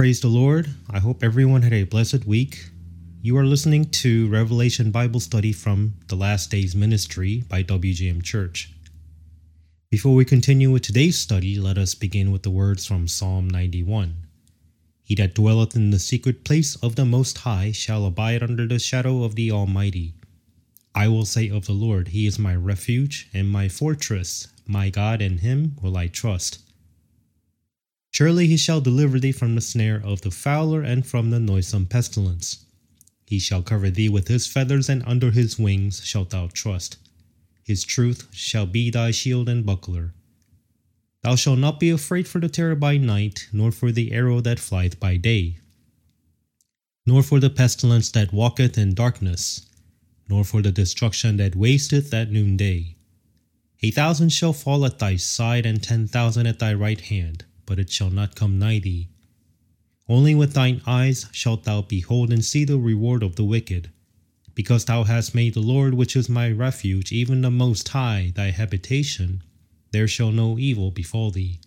Praise 0.00 0.22
the 0.22 0.28
Lord. 0.28 0.66
I 0.88 0.98
hope 0.98 1.22
everyone 1.22 1.60
had 1.60 1.74
a 1.74 1.84
blessed 1.84 2.24
week. 2.24 2.70
You 3.20 3.36
are 3.36 3.44
listening 3.44 3.90
to 4.00 4.30
Revelation 4.30 4.90
Bible 4.90 5.20
Study 5.20 5.52
from 5.52 5.92
the 6.06 6.14
Last 6.14 6.50
Days 6.50 6.74
Ministry 6.74 7.44
by 7.46 7.62
WGM 7.62 8.22
Church. 8.22 8.72
Before 9.90 10.14
we 10.14 10.24
continue 10.24 10.70
with 10.70 10.80
today's 10.80 11.18
study, 11.18 11.60
let 11.60 11.76
us 11.76 11.94
begin 11.94 12.32
with 12.32 12.44
the 12.44 12.50
words 12.50 12.86
from 12.86 13.08
Psalm 13.08 13.50
91. 13.50 14.14
He 15.02 15.14
that 15.16 15.34
dwelleth 15.34 15.76
in 15.76 15.90
the 15.90 15.98
secret 15.98 16.44
place 16.44 16.76
of 16.76 16.96
the 16.96 17.04
Most 17.04 17.36
High 17.36 17.70
shall 17.70 18.06
abide 18.06 18.42
under 18.42 18.66
the 18.66 18.78
shadow 18.78 19.22
of 19.22 19.34
the 19.34 19.52
Almighty. 19.52 20.14
I 20.94 21.08
will 21.08 21.26
say 21.26 21.50
of 21.50 21.66
the 21.66 21.74
Lord, 21.74 22.08
He 22.08 22.26
is 22.26 22.38
my 22.38 22.56
refuge 22.56 23.28
and 23.34 23.50
my 23.50 23.68
fortress, 23.68 24.48
my 24.66 24.88
God, 24.88 25.20
in 25.20 25.36
Him 25.44 25.76
will 25.82 25.98
I 25.98 26.06
trust. 26.06 26.69
Surely 28.12 28.48
he 28.48 28.56
shall 28.56 28.80
deliver 28.80 29.20
thee 29.20 29.32
from 29.32 29.54
the 29.54 29.60
snare 29.60 30.02
of 30.04 30.22
the 30.22 30.32
fowler 30.32 30.82
and 30.82 31.06
from 31.06 31.30
the 31.30 31.38
noisome 31.38 31.86
pestilence. 31.86 32.64
He 33.24 33.38
shall 33.38 33.62
cover 33.62 33.88
thee 33.88 34.08
with 34.08 34.26
his 34.26 34.48
feathers, 34.48 34.88
and 34.88 35.04
under 35.06 35.30
his 35.30 35.58
wings 35.58 36.04
shalt 36.04 36.30
thou 36.30 36.48
trust. 36.52 36.96
His 37.62 37.84
truth 37.84 38.26
shall 38.32 38.66
be 38.66 38.90
thy 38.90 39.12
shield 39.12 39.48
and 39.48 39.64
buckler. 39.64 40.12
Thou 41.22 41.36
shalt 41.36 41.60
not 41.60 41.78
be 41.78 41.90
afraid 41.90 42.26
for 42.26 42.40
the 42.40 42.48
terror 42.48 42.74
by 42.74 42.96
night, 42.96 43.48
nor 43.52 43.70
for 43.70 43.92
the 43.92 44.10
arrow 44.10 44.40
that 44.40 44.58
flieth 44.58 44.98
by 44.98 45.16
day, 45.16 45.58
nor 47.06 47.22
for 47.22 47.38
the 47.38 47.50
pestilence 47.50 48.10
that 48.10 48.32
walketh 48.32 48.76
in 48.76 48.94
darkness, 48.94 49.68
nor 50.28 50.42
for 50.42 50.62
the 50.62 50.72
destruction 50.72 51.36
that 51.36 51.54
wasteth 51.54 52.12
at 52.12 52.32
noonday. 52.32 52.96
A 53.82 53.92
thousand 53.92 54.30
shall 54.30 54.52
fall 54.52 54.84
at 54.84 54.98
thy 54.98 55.14
side, 55.14 55.64
and 55.64 55.80
ten 55.80 56.08
thousand 56.08 56.46
at 56.46 56.58
thy 56.58 56.74
right 56.74 57.00
hand 57.00 57.44
but 57.70 57.78
it 57.78 57.88
shall 57.88 58.10
not 58.10 58.34
come 58.34 58.58
nigh 58.58 58.80
thee. 58.80 59.06
Only 60.08 60.34
with 60.34 60.54
thine 60.54 60.82
eyes 60.88 61.26
shalt 61.30 61.62
thou 61.62 61.82
behold 61.82 62.32
and 62.32 62.44
see 62.44 62.64
the 62.64 62.76
reward 62.76 63.22
of 63.22 63.36
the 63.36 63.44
wicked. 63.44 63.90
Because 64.56 64.86
thou 64.86 65.04
hast 65.04 65.36
made 65.36 65.54
the 65.54 65.60
Lord, 65.60 65.94
which 65.94 66.16
is 66.16 66.28
my 66.28 66.50
refuge, 66.50 67.12
even 67.12 67.42
the 67.42 67.50
Most 67.52 67.86
High, 67.90 68.32
thy 68.34 68.50
habitation, 68.50 69.44
there 69.92 70.08
shall 70.08 70.32
no 70.32 70.58
evil 70.58 70.90
befall 70.90 71.30
thee, 71.30 71.60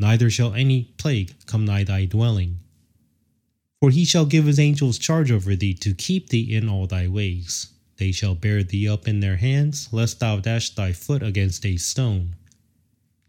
neither 0.00 0.30
shall 0.30 0.52
any 0.52 0.92
plague 0.98 1.32
come 1.46 1.64
nigh 1.64 1.84
thy 1.84 2.06
dwelling. 2.06 2.58
For 3.78 3.90
he 3.92 4.04
shall 4.04 4.26
give 4.26 4.46
his 4.46 4.58
angels 4.58 4.98
charge 4.98 5.30
over 5.30 5.54
thee 5.54 5.74
to 5.74 5.94
keep 5.94 6.30
thee 6.30 6.56
in 6.56 6.68
all 6.68 6.88
thy 6.88 7.06
ways. 7.06 7.68
They 7.98 8.10
shall 8.10 8.34
bear 8.34 8.64
thee 8.64 8.88
up 8.88 9.06
in 9.06 9.20
their 9.20 9.36
hands, 9.36 9.90
lest 9.92 10.18
thou 10.18 10.40
dash 10.40 10.70
thy 10.70 10.92
foot 10.92 11.22
against 11.22 11.64
a 11.64 11.76
stone. 11.76 12.34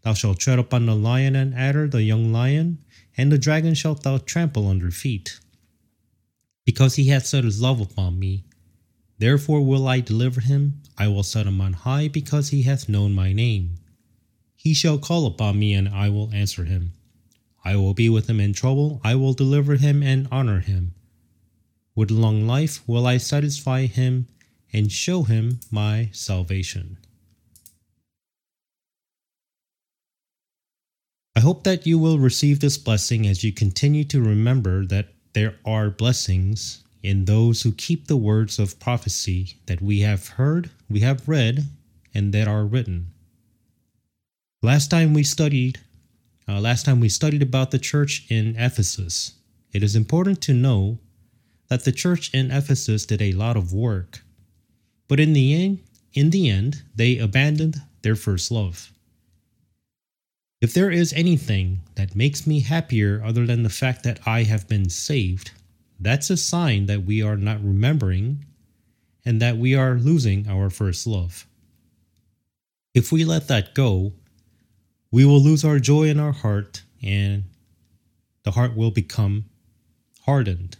Thou 0.02 0.14
shalt 0.14 0.38
tread 0.38 0.58
upon 0.58 0.86
the 0.86 0.96
lion 0.96 1.36
and 1.36 1.54
adder, 1.54 1.88
the 1.88 2.02
young 2.02 2.32
lion, 2.32 2.78
and 3.16 3.30
the 3.30 3.38
dragon 3.38 3.74
shalt 3.74 4.02
thou 4.02 4.18
trample 4.18 4.66
under 4.68 4.90
feet. 4.90 5.38
Because 6.64 6.96
he 6.96 7.08
hath 7.08 7.26
set 7.26 7.44
his 7.44 7.60
love 7.60 7.80
upon 7.80 8.18
me, 8.18 8.44
therefore 9.18 9.64
will 9.64 9.86
I 9.86 10.00
deliver 10.00 10.40
him. 10.40 10.82
I 10.98 11.08
will 11.08 11.22
set 11.22 11.46
him 11.46 11.60
on 11.60 11.72
high, 11.72 12.08
because 12.08 12.50
he 12.50 12.62
hath 12.62 12.88
known 12.88 13.12
my 13.14 13.32
name. 13.32 13.76
He 14.56 14.74
shall 14.74 14.98
call 14.98 15.26
upon 15.26 15.58
me, 15.58 15.72
and 15.74 15.88
I 15.88 16.08
will 16.08 16.32
answer 16.32 16.64
him. 16.64 16.92
I 17.64 17.76
will 17.76 17.94
be 17.94 18.08
with 18.08 18.28
him 18.28 18.40
in 18.40 18.52
trouble. 18.52 19.00
I 19.04 19.14
will 19.14 19.34
deliver 19.34 19.76
him 19.76 20.02
and 20.02 20.26
honor 20.32 20.60
him. 20.60 20.94
With 21.94 22.10
long 22.10 22.46
life 22.46 22.80
will 22.86 23.06
I 23.06 23.18
satisfy 23.18 23.86
him 23.86 24.26
and 24.72 24.90
show 24.90 25.22
him 25.22 25.60
my 25.70 26.08
salvation. 26.12 26.98
I 31.34 31.40
hope 31.40 31.64
that 31.64 31.86
you 31.86 31.98
will 31.98 32.18
receive 32.18 32.60
this 32.60 32.76
blessing 32.76 33.26
as 33.26 33.42
you 33.42 33.52
continue 33.52 34.04
to 34.04 34.20
remember 34.20 34.84
that 34.86 35.08
there 35.32 35.56
are 35.64 35.88
blessings 35.88 36.84
in 37.02 37.24
those 37.24 37.62
who 37.62 37.72
keep 37.72 38.06
the 38.06 38.18
words 38.18 38.58
of 38.58 38.78
prophecy 38.78 39.56
that 39.66 39.80
we 39.80 40.00
have 40.00 40.28
heard, 40.28 40.70
we 40.90 41.00
have 41.00 41.26
read, 41.26 41.64
and 42.14 42.34
that 42.34 42.46
are 42.46 42.66
written. 42.66 43.12
Last 44.62 44.90
time 44.90 45.14
we 45.14 45.22
studied, 45.22 45.80
uh, 46.46 46.60
last 46.60 46.84
time 46.84 47.00
we 47.00 47.08
studied 47.08 47.42
about 47.42 47.70
the 47.70 47.78
church 47.78 48.26
in 48.28 48.54
Ephesus. 48.56 49.32
It 49.72 49.82
is 49.82 49.96
important 49.96 50.42
to 50.42 50.52
know 50.52 50.98
that 51.68 51.84
the 51.84 51.92
church 51.92 52.32
in 52.34 52.50
Ephesus 52.50 53.06
did 53.06 53.22
a 53.22 53.32
lot 53.32 53.56
of 53.56 53.72
work, 53.72 54.20
but 55.08 55.18
in 55.18 55.32
the 55.32 55.54
end, 55.54 55.80
in 56.12 56.28
the 56.28 56.50
end, 56.50 56.82
they 56.94 57.16
abandoned 57.16 57.80
their 58.02 58.16
first 58.16 58.50
love. 58.50 58.92
If 60.62 60.74
there 60.74 60.92
is 60.92 61.12
anything 61.14 61.80
that 61.96 62.14
makes 62.14 62.46
me 62.46 62.60
happier 62.60 63.20
other 63.24 63.46
than 63.46 63.64
the 63.64 63.68
fact 63.68 64.04
that 64.04 64.20
I 64.24 64.44
have 64.44 64.68
been 64.68 64.88
saved, 64.88 65.50
that's 65.98 66.30
a 66.30 66.36
sign 66.36 66.86
that 66.86 67.02
we 67.04 67.20
are 67.20 67.36
not 67.36 67.64
remembering 67.64 68.44
and 69.24 69.42
that 69.42 69.56
we 69.56 69.74
are 69.74 69.96
losing 69.96 70.46
our 70.46 70.70
first 70.70 71.04
love. 71.04 71.48
If 72.94 73.10
we 73.10 73.24
let 73.24 73.48
that 73.48 73.74
go, 73.74 74.12
we 75.10 75.24
will 75.24 75.40
lose 75.40 75.64
our 75.64 75.80
joy 75.80 76.04
in 76.04 76.20
our 76.20 76.30
heart 76.30 76.84
and 77.02 77.42
the 78.44 78.52
heart 78.52 78.76
will 78.76 78.92
become 78.92 79.46
hardened. 80.26 80.76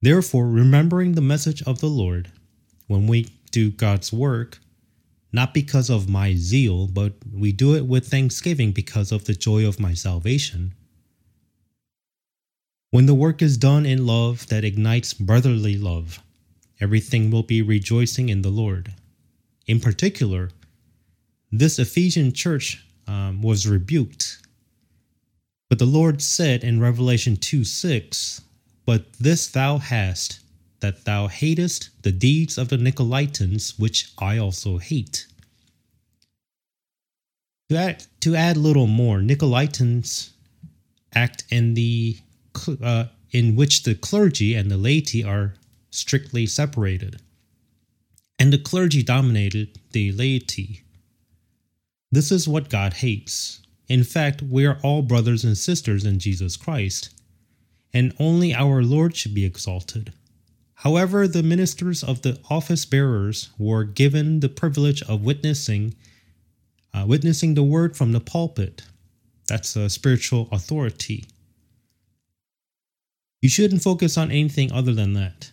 Therefore, 0.00 0.48
remembering 0.48 1.12
the 1.12 1.20
message 1.20 1.62
of 1.64 1.80
the 1.80 1.88
Lord 1.90 2.30
when 2.86 3.06
we 3.06 3.28
do 3.50 3.70
God's 3.70 4.14
work 4.14 4.60
not 5.32 5.52
because 5.52 5.90
of 5.90 6.08
my 6.08 6.34
zeal, 6.34 6.86
but 6.86 7.14
we 7.32 7.52
do 7.52 7.74
it 7.74 7.86
with 7.86 8.08
thanksgiving 8.08 8.72
because 8.72 9.12
of 9.12 9.24
the 9.24 9.34
joy 9.34 9.66
of 9.66 9.80
my 9.80 9.94
salvation. 9.94 10.74
When 12.90 13.06
the 13.06 13.14
work 13.14 13.42
is 13.42 13.58
done 13.58 13.84
in 13.84 14.06
love 14.06 14.46
that 14.48 14.64
ignites 14.64 15.12
brotherly 15.12 15.76
love, 15.76 16.20
everything 16.80 17.30
will 17.30 17.42
be 17.42 17.60
rejoicing 17.60 18.28
in 18.28 18.42
the 18.42 18.50
Lord. 18.50 18.94
In 19.66 19.80
particular, 19.80 20.50
this 21.50 21.78
Ephesian 21.78 22.32
church 22.32 22.84
um, 23.06 23.42
was 23.42 23.66
rebuked. 23.66 24.38
But 25.68 25.78
the 25.78 25.84
Lord 25.84 26.22
said 26.22 26.62
in 26.62 26.80
Revelation 26.80 27.36
2 27.36 27.64
6, 27.64 28.42
But 28.84 29.12
this 29.14 29.48
thou 29.48 29.78
hast, 29.78 30.40
that 30.86 31.04
thou 31.04 31.26
hatest 31.26 31.90
the 32.02 32.12
deeds 32.12 32.56
of 32.56 32.68
the 32.68 32.76
Nicolaitans, 32.76 33.76
which 33.76 34.12
I 34.18 34.38
also 34.38 34.78
hate. 34.78 35.26
To 37.70 37.76
add, 37.76 38.06
to 38.20 38.36
add 38.36 38.56
little 38.56 38.86
more, 38.86 39.18
Nicolaitans 39.18 40.30
act 41.12 41.42
in 41.50 41.74
the 41.74 42.18
uh, 42.80 43.06
in 43.32 43.56
which 43.56 43.82
the 43.82 43.96
clergy 43.96 44.54
and 44.54 44.70
the 44.70 44.76
laity 44.76 45.24
are 45.24 45.54
strictly 45.90 46.46
separated, 46.46 47.20
and 48.38 48.52
the 48.52 48.58
clergy 48.70 49.02
dominated 49.02 49.80
the 49.90 50.12
laity. 50.12 50.84
This 52.12 52.30
is 52.30 52.46
what 52.46 52.70
God 52.70 52.92
hates. 52.94 53.60
In 53.88 54.04
fact, 54.04 54.40
we 54.40 54.64
are 54.64 54.78
all 54.84 55.02
brothers 55.02 55.42
and 55.44 55.58
sisters 55.58 56.04
in 56.04 56.20
Jesus 56.20 56.56
Christ, 56.56 57.10
and 57.92 58.14
only 58.20 58.54
our 58.54 58.84
Lord 58.84 59.16
should 59.16 59.34
be 59.34 59.44
exalted. 59.44 60.12
However, 60.80 61.26
the 61.26 61.42
ministers 61.42 62.04
of 62.04 62.20
the 62.20 62.38
office 62.50 62.84
bearers 62.84 63.48
were 63.58 63.84
given 63.84 64.40
the 64.40 64.50
privilege 64.50 65.02
of 65.02 65.22
witnessing, 65.22 65.94
uh, 66.92 67.06
witnessing 67.08 67.54
the 67.54 67.62
word 67.62 67.96
from 67.96 68.12
the 68.12 68.20
pulpit. 68.20 68.82
That's 69.48 69.74
a 69.74 69.88
spiritual 69.88 70.48
authority. 70.52 71.24
You 73.40 73.48
shouldn't 73.48 73.82
focus 73.82 74.18
on 74.18 74.30
anything 74.30 74.70
other 74.70 74.92
than 74.92 75.14
that. 75.14 75.50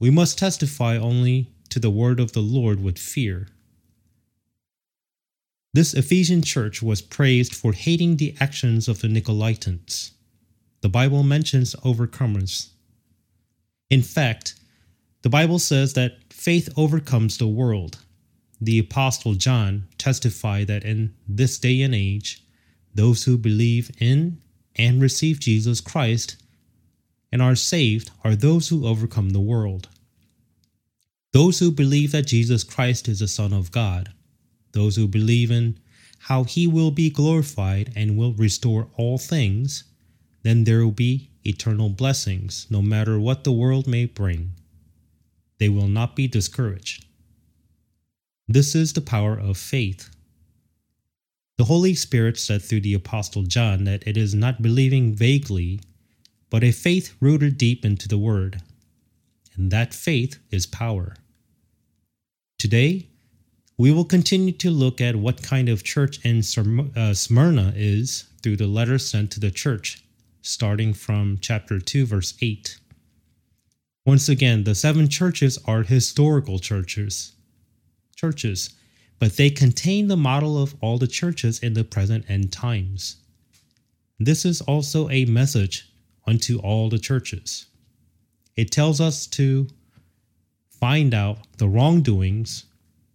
We 0.00 0.10
must 0.10 0.36
testify 0.36 0.96
only 0.96 1.52
to 1.68 1.78
the 1.78 1.90
word 1.90 2.18
of 2.18 2.32
the 2.32 2.42
Lord 2.42 2.82
with 2.82 2.98
fear. 2.98 3.48
This 5.72 5.94
Ephesian 5.94 6.42
church 6.42 6.82
was 6.82 7.00
praised 7.02 7.54
for 7.54 7.72
hating 7.72 8.16
the 8.16 8.34
actions 8.40 8.88
of 8.88 9.00
the 9.00 9.08
Nicolaitans. 9.08 10.10
The 10.80 10.88
Bible 10.88 11.22
mentions 11.22 11.76
overcomers 11.76 12.73
in 13.90 14.02
fact, 14.02 14.54
the 15.22 15.30
Bible 15.30 15.58
says 15.58 15.94
that 15.94 16.18
faith 16.32 16.68
overcomes 16.76 17.38
the 17.38 17.48
world. 17.48 17.98
The 18.60 18.78
Apostle 18.78 19.34
John 19.34 19.86
testified 19.98 20.66
that 20.68 20.84
in 20.84 21.14
this 21.26 21.58
day 21.58 21.82
and 21.82 21.94
age, 21.94 22.44
those 22.94 23.24
who 23.24 23.36
believe 23.36 23.90
in 23.98 24.40
and 24.76 25.00
receive 25.00 25.40
Jesus 25.40 25.80
Christ 25.80 26.36
and 27.32 27.42
are 27.42 27.56
saved 27.56 28.10
are 28.22 28.36
those 28.36 28.68
who 28.68 28.86
overcome 28.86 29.30
the 29.30 29.40
world. 29.40 29.88
Those 31.32 31.58
who 31.58 31.72
believe 31.72 32.12
that 32.12 32.28
Jesus 32.28 32.62
Christ 32.62 33.08
is 33.08 33.18
the 33.18 33.28
Son 33.28 33.52
of 33.52 33.72
God, 33.72 34.12
those 34.72 34.94
who 34.96 35.08
believe 35.08 35.50
in 35.50 35.78
how 36.20 36.44
he 36.44 36.66
will 36.66 36.90
be 36.90 37.10
glorified 37.10 37.92
and 37.96 38.16
will 38.16 38.32
restore 38.34 38.88
all 38.96 39.18
things, 39.18 39.84
then 40.42 40.64
there 40.64 40.84
will 40.84 40.92
be 40.92 41.30
eternal 41.46 41.88
blessings, 41.88 42.66
no 42.70 42.82
matter 42.82 43.18
what 43.18 43.44
the 43.44 43.52
world 43.52 43.86
may 43.86 44.06
bring. 44.06 44.52
They 45.58 45.68
will 45.68 45.88
not 45.88 46.16
be 46.16 46.26
discouraged. 46.26 47.04
This 48.46 48.74
is 48.74 48.92
the 48.92 49.00
power 49.00 49.38
of 49.38 49.56
faith. 49.56 50.10
The 51.56 51.64
Holy 51.64 51.94
Spirit 51.94 52.36
said 52.36 52.62
through 52.62 52.80
the 52.80 52.94
Apostle 52.94 53.44
John 53.44 53.84
that 53.84 54.06
it 54.06 54.16
is 54.16 54.34
not 54.34 54.60
believing 54.60 55.14
vaguely, 55.14 55.80
but 56.50 56.64
a 56.64 56.72
faith 56.72 57.14
rooted 57.20 57.56
deep 57.56 57.84
into 57.84 58.08
the 58.08 58.18
Word. 58.18 58.60
And 59.56 59.70
that 59.70 59.94
faith 59.94 60.38
is 60.50 60.66
power. 60.66 61.16
Today, 62.58 63.08
we 63.76 63.90
will 63.90 64.04
continue 64.04 64.52
to 64.52 64.70
look 64.70 65.00
at 65.00 65.16
what 65.16 65.42
kind 65.42 65.68
of 65.68 65.82
church 65.82 66.24
in 66.24 66.38
uh, 66.96 67.14
Smyrna 67.14 67.72
is 67.74 68.24
through 68.42 68.56
the 68.56 68.66
letter 68.66 68.98
sent 68.98 69.30
to 69.32 69.40
the 69.40 69.50
church, 69.50 70.03
starting 70.44 70.94
from 70.94 71.38
chapter 71.40 71.80
2, 71.80 72.06
verse 72.06 72.34
8. 72.40 72.78
Once 74.06 74.28
again, 74.28 74.64
the 74.64 74.74
seven 74.74 75.08
churches 75.08 75.58
are 75.66 75.82
historical 75.82 76.60
churches. 76.60 77.32
Churches 78.14 78.70
but 79.18 79.36
they 79.36 79.50
contain 79.50 80.08
the 80.08 80.16
model 80.16 80.60
of 80.60 80.74
all 80.80 80.98
the 80.98 81.06
churches 81.06 81.58
in 81.60 81.74
the 81.74 81.84
present 81.84 82.24
end 82.28 82.52
times. 82.52 83.16
This 84.18 84.44
is 84.44 84.60
also 84.60 85.08
a 85.08 85.24
message 85.24 85.90
unto 86.26 86.58
all 86.58 86.88
the 86.88 86.98
churches. 86.98 87.66
It 88.56 88.70
tells 88.70 89.00
us 89.00 89.26
to 89.28 89.68
find 90.68 91.14
out 91.14 91.38
the 91.58 91.68
wrongdoings, 91.68 92.64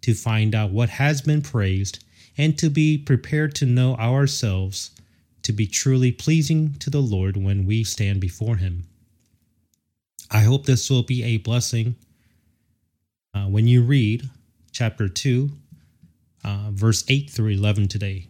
to 0.02 0.14
find 0.14 0.56
out 0.56 0.72
what 0.72 0.90
has 0.90 1.22
been 1.22 1.42
praised, 1.42 2.04
and 2.38 2.58
to 2.58 2.70
be 2.70 2.98
prepared 2.98 3.54
to 3.56 3.66
know 3.66 3.96
ourselves 3.96 4.92
to 5.44 5.54
be 5.54 5.68
truly 5.68 6.12
pleasing 6.12 6.76
to 6.80 6.90
the 6.90 7.02
Lord 7.02 7.38
when 7.38 7.66
we 7.66 7.84
stand 7.84 8.22
before 8.22 8.58
Him. 8.58 8.84
I 10.32 10.42
hope 10.42 10.66
this 10.66 10.90
will 10.90 11.04
be 11.04 11.24
a 11.24 11.38
blessing 11.38 11.96
uh, 13.34 13.46
when 13.46 13.68
you 13.68 13.84
read 13.84 14.30
chapter 14.72 15.08
2 15.08 15.52
uh, 16.44 16.70
verse 16.72 17.04
8 17.08 17.30
through 17.30 17.50
11 17.50 17.88
today. 17.88 18.28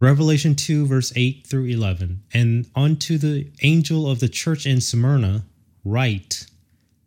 Revelation 0.00 0.56
2, 0.56 0.86
verse 0.86 1.12
8 1.14 1.46
through 1.46 1.66
11. 1.66 2.22
And 2.34 2.66
unto 2.74 3.18
the 3.18 3.50
angel 3.62 4.10
of 4.10 4.18
the 4.18 4.28
church 4.28 4.66
in 4.66 4.80
Smyrna, 4.80 5.44
write, 5.84 6.46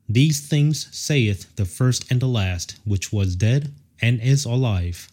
These 0.07 0.47
things 0.47 0.87
saith 0.95 1.53
the 1.57 1.65
first 1.65 2.09
and 2.09 2.21
the 2.21 2.27
last, 2.27 2.79
which 2.85 3.11
was 3.11 3.35
dead 3.35 3.73
and 4.01 4.21
is 4.21 4.45
alive. 4.45 5.09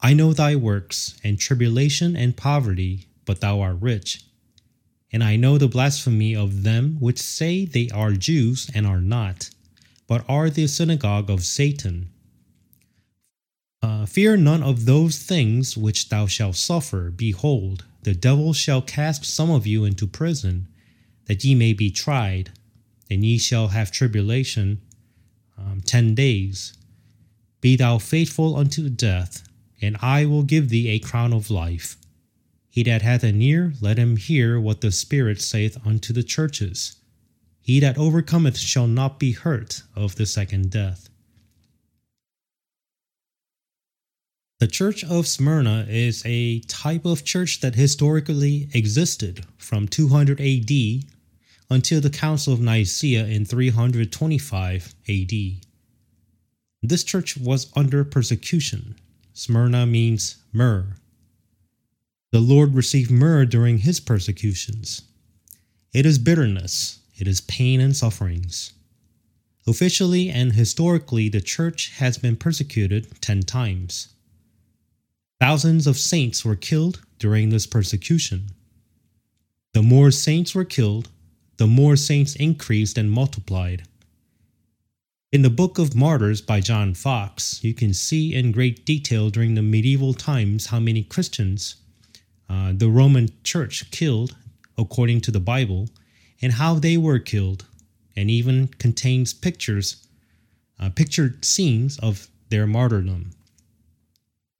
I 0.00 0.14
know 0.14 0.32
thy 0.32 0.56
works, 0.56 1.18
and 1.24 1.38
tribulation 1.38 2.16
and 2.16 2.36
poverty, 2.36 3.08
but 3.24 3.40
thou 3.40 3.60
art 3.60 3.78
rich. 3.80 4.22
And 5.12 5.24
I 5.24 5.36
know 5.36 5.58
the 5.58 5.68
blasphemy 5.68 6.36
of 6.36 6.62
them 6.62 6.96
which 7.00 7.18
say 7.20 7.64
they 7.64 7.88
are 7.90 8.12
Jews 8.12 8.70
and 8.74 8.86
are 8.86 9.00
not 9.00 9.50
but 10.08 10.24
are 10.28 10.50
the 10.50 10.66
synagogue 10.66 11.30
of 11.30 11.44
Satan. 11.44 12.08
Uh, 13.80 14.06
fear 14.06 14.36
none 14.36 14.62
of 14.62 14.86
those 14.86 15.18
things 15.22 15.76
which 15.76 16.08
thou 16.08 16.26
shalt 16.26 16.56
suffer. 16.56 17.10
Behold, 17.10 17.84
the 18.02 18.14
devil 18.14 18.52
shall 18.52 18.82
cast 18.82 19.24
some 19.24 19.50
of 19.50 19.66
you 19.66 19.84
into 19.84 20.06
prison, 20.06 20.66
that 21.26 21.44
ye 21.44 21.54
may 21.54 21.74
be 21.74 21.90
tried, 21.90 22.50
and 23.08 23.24
ye 23.24 23.38
shall 23.38 23.68
have 23.68 23.92
tribulation 23.92 24.80
um, 25.56 25.80
ten 25.84 26.14
days. 26.14 26.72
Be 27.60 27.76
thou 27.76 27.98
faithful 27.98 28.56
unto 28.56 28.88
death, 28.88 29.46
and 29.80 29.96
I 30.00 30.26
will 30.26 30.42
give 30.42 30.68
thee 30.68 30.88
a 30.88 30.98
crown 30.98 31.32
of 31.32 31.50
life. 31.50 31.96
He 32.70 32.82
that 32.84 33.02
hath 33.02 33.24
an 33.24 33.40
ear, 33.42 33.74
let 33.80 33.98
him 33.98 34.16
hear 34.16 34.60
what 34.60 34.80
the 34.80 34.92
Spirit 34.92 35.40
saith 35.40 35.78
unto 35.84 36.12
the 36.12 36.22
churches. 36.22 36.96
He 37.60 37.80
that 37.80 37.98
overcometh 37.98 38.58
shall 38.58 38.86
not 38.86 39.18
be 39.18 39.32
hurt 39.32 39.82
of 39.94 40.16
the 40.16 40.26
second 40.26 40.70
death. 40.70 41.08
The 44.60 44.66
Church 44.66 45.04
of 45.04 45.28
Smyrna 45.28 45.86
is 45.88 46.22
a 46.26 46.60
type 46.60 47.04
of 47.04 47.24
church 47.24 47.60
that 47.60 47.76
historically 47.76 48.68
existed 48.74 49.44
from 49.56 49.86
200 49.86 50.40
AD 50.40 51.04
until 51.70 52.00
the 52.00 52.10
Council 52.10 52.54
of 52.54 52.60
Nicaea 52.60 53.26
in 53.26 53.44
325 53.44 54.94
AD. 55.08 55.32
This 56.82 57.04
church 57.04 57.36
was 57.36 57.70
under 57.76 58.04
persecution. 58.04 58.96
Smyrna 59.38 59.86
means 59.86 60.38
myrrh. 60.52 60.96
The 62.32 62.40
Lord 62.40 62.74
received 62.74 63.08
myrrh 63.08 63.44
during 63.44 63.78
his 63.78 64.00
persecutions. 64.00 65.02
It 65.94 66.04
is 66.04 66.18
bitterness, 66.18 66.98
it 67.16 67.28
is 67.28 67.40
pain 67.42 67.80
and 67.80 67.96
sufferings. 67.96 68.72
Officially 69.64 70.28
and 70.28 70.54
historically, 70.54 71.28
the 71.28 71.40
church 71.40 71.92
has 71.98 72.18
been 72.18 72.34
persecuted 72.34 73.20
10 73.20 73.42
times. 73.42 74.08
Thousands 75.38 75.86
of 75.86 75.98
saints 75.98 76.44
were 76.44 76.56
killed 76.56 77.02
during 77.20 77.50
this 77.50 77.64
persecution. 77.64 78.48
The 79.72 79.84
more 79.84 80.10
saints 80.10 80.52
were 80.52 80.64
killed, 80.64 81.10
the 81.58 81.68
more 81.68 81.94
saints 81.94 82.34
increased 82.34 82.98
and 82.98 83.08
multiplied. 83.08 83.84
In 85.30 85.42
the 85.42 85.50
Book 85.50 85.78
of 85.78 85.94
Martyrs 85.94 86.40
by 86.40 86.60
John 86.60 86.94
Foxe, 86.94 87.62
you 87.62 87.74
can 87.74 87.92
see 87.92 88.34
in 88.34 88.50
great 88.50 88.86
detail 88.86 89.28
during 89.28 89.54
the 89.54 89.62
medieval 89.62 90.14
times 90.14 90.68
how 90.68 90.80
many 90.80 91.02
Christians 91.02 91.76
uh, 92.48 92.72
the 92.74 92.88
Roman 92.88 93.28
Church 93.44 93.90
killed, 93.90 94.34
according 94.78 95.20
to 95.20 95.30
the 95.30 95.38
Bible, 95.38 95.90
and 96.40 96.54
how 96.54 96.76
they 96.76 96.96
were 96.96 97.18
killed, 97.18 97.66
and 98.16 98.30
even 98.30 98.68
contains 98.78 99.34
pictures, 99.34 100.06
uh, 100.80 100.88
pictured 100.88 101.44
scenes 101.44 101.98
of 101.98 102.28
their 102.48 102.66
martyrdom. 102.66 103.32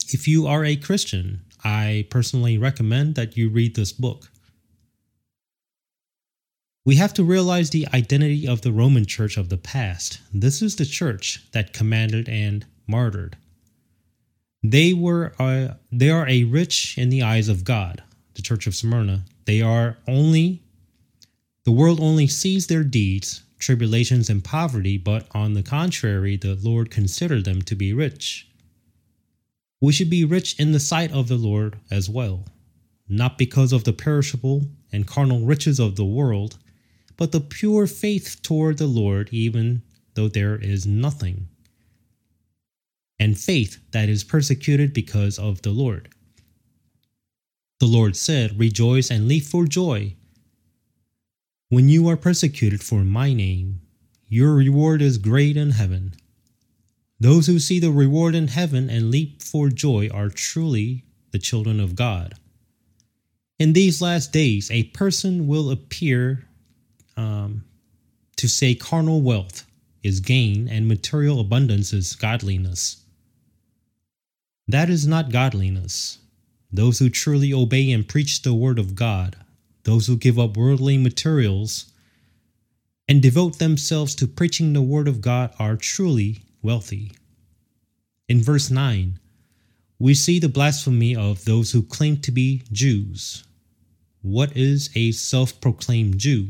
If 0.09 0.29
you 0.29 0.47
are 0.47 0.67
a 0.67 0.77
Christian, 0.77 1.47
I 1.65 2.07
personally 2.11 2.59
recommend 2.59 3.15
that 3.15 3.39
you 3.39 3.49
read 3.49 3.75
this 3.75 3.93
book. 3.93 4.31
We 6.89 6.97
have 6.97 7.13
to 7.15 7.23
realize 7.23 7.69
the 7.69 7.87
identity 7.93 8.49
of 8.49 8.63
the 8.63 8.73
Roman 8.73 9.05
church 9.05 9.37
of 9.37 9.51
the 9.51 9.59
past. 9.59 10.21
This 10.33 10.63
is 10.63 10.77
the 10.77 10.87
church 10.87 11.45
that 11.53 11.75
commanded 11.75 12.31
and 12.31 12.65
martyred. 12.87 13.37
They 14.63 14.95
were 14.95 15.35
uh, 15.39 15.75
they 15.93 16.09
are 16.09 16.27
a 16.27 16.45
rich 16.45 16.97
in 16.97 17.11
the 17.11 17.23
eyes 17.23 17.51
of 17.51 17.63
God, 17.63 18.03
the 18.37 18.41
church 18.41 18.67
of 18.67 18.75
Smyrna. 18.75 19.27
They 19.45 19.61
are 19.61 19.99
only 20.09 20.63
the 21.65 21.73
world 21.73 22.01
only 22.01 22.27
sees 22.27 22.69
their 22.69 22.85
deeds, 22.85 23.43
tribulations, 23.59 24.31
and 24.31 24.43
poverty, 24.43 24.97
but 24.97 25.27
on 25.33 25.53
the 25.53 25.63
contrary, 25.63 26.39
the 26.39 26.55
Lord 26.55 26.91
considered 26.91 27.45
them 27.45 27.61
to 27.61 27.75
be 27.75 27.93
rich. 27.93 28.49
We 29.83 29.93
should 29.93 30.09
be 30.09 30.25
rich 30.25 30.59
in 30.59 30.73
the 30.73 30.81
sight 30.81 31.13
of 31.13 31.29
the 31.29 31.37
Lord 31.37 31.81
as 31.91 32.09
well, 32.09 32.47
not 33.11 33.37
because 33.37 33.75
of 33.75 33.85
the 33.85 33.93
perishable 33.93 34.63
and 34.91 35.07
carnal 35.07 35.45
riches 35.45 35.79
of 35.79 35.97
the 35.97 36.07
world, 36.07 36.57
but 37.19 37.33
the 37.33 37.41
pure 37.41 37.87
faith 37.87 38.39
toward 38.43 38.79
the 38.79 38.87
Lord, 38.87 39.29
even 39.33 39.83
though 40.15 40.29
there 40.29 40.57
is 40.57 40.87
nothing, 40.87 41.49
and 43.19 43.39
faith 43.39 43.79
that 43.91 44.09
is 44.09 44.25
persecuted 44.25 44.95
because 44.95 45.39
of 45.39 45.61
the 45.61 45.73
Lord. 45.73 46.09
The 47.81 47.87
Lord 47.87 48.17
said, 48.17 48.59
Rejoice 48.59 49.11
and 49.11 49.29
leap 49.29 49.45
for 49.45 49.67
joy 49.67 50.15
when 51.71 51.91
you 51.91 52.09
are 52.09 52.17
persecuted 52.17 52.83
for 52.83 53.05
my 53.05 53.35
name, 53.35 53.83
your 54.27 54.55
reward 54.55 55.03
is 55.03 55.19
great 55.19 55.55
in 55.55 55.73
heaven. 55.73 56.15
Those 57.21 57.47
who 57.47 57.59
see 57.59 57.79
the 57.79 57.91
reward 57.91 58.35
in 58.35 58.49
heaven 58.49 58.89
and 58.89 59.11
leap 59.11 59.43
for 59.43 59.69
joy 59.69 60.09
are 60.09 60.31
truly 60.31 61.05
the 61.31 61.39
children 61.39 61.79
of 61.79 61.95
God. 61.95 62.37
In 63.59 63.75
these 63.75 64.01
last 64.01 64.33
days, 64.33 64.71
a 64.71 64.85
person 64.85 65.47
will 65.47 65.71
appear 65.71 66.48
um, 67.19 67.65
to 68.37 68.49
say 68.49 68.75
carnal 68.75 69.21
wealth 69.21 69.67
is 70.03 70.21
gain 70.21 70.69
and 70.69 70.89
material 70.89 71.41
abundance 71.41 71.93
is 71.93 72.17
godliness. 72.17 73.05
That 74.67 74.89
is 74.89 75.07
not 75.07 75.31
godliness. 75.31 76.19
Those 76.73 76.99
who 76.99 77.11
truly 77.11 77.53
obey 77.53 77.91
and 77.93 78.09
preach 78.09 78.43
the 78.43 78.55
word 78.55 78.79
of 78.79 78.95
God 78.95 79.37
those 79.89 80.07
who 80.07 80.19
give 80.19 80.39
up 80.39 80.55
worldly 80.55 80.99
materials 80.99 81.87
and 83.09 83.23
devote 83.23 83.59
themselves 83.59 84.15
to 84.15 84.27
preaching 84.27 84.75
the 84.75 84.83
word 84.83 85.09
of 85.09 85.23
God 85.23 85.51
are 85.59 85.77
truly 85.77 86.43
wealthy. 86.61 87.13
In 88.29 88.43
verse 88.43 88.71
9, 88.71 89.19
we 89.99 90.13
see 90.13 90.39
the 90.39 90.49
blasphemy 90.51 91.17
of 91.17 91.47
those 91.47 91.73
who 91.73 91.83
claim 91.83 92.19
to 92.19 92.31
be 92.31 92.65
Jews. 92.71 93.45
What 94.21 94.55
is 94.55 94.91
a 94.95 95.13
self 95.13 95.59
proclaimed 95.59 96.19
Jew? 96.19 96.49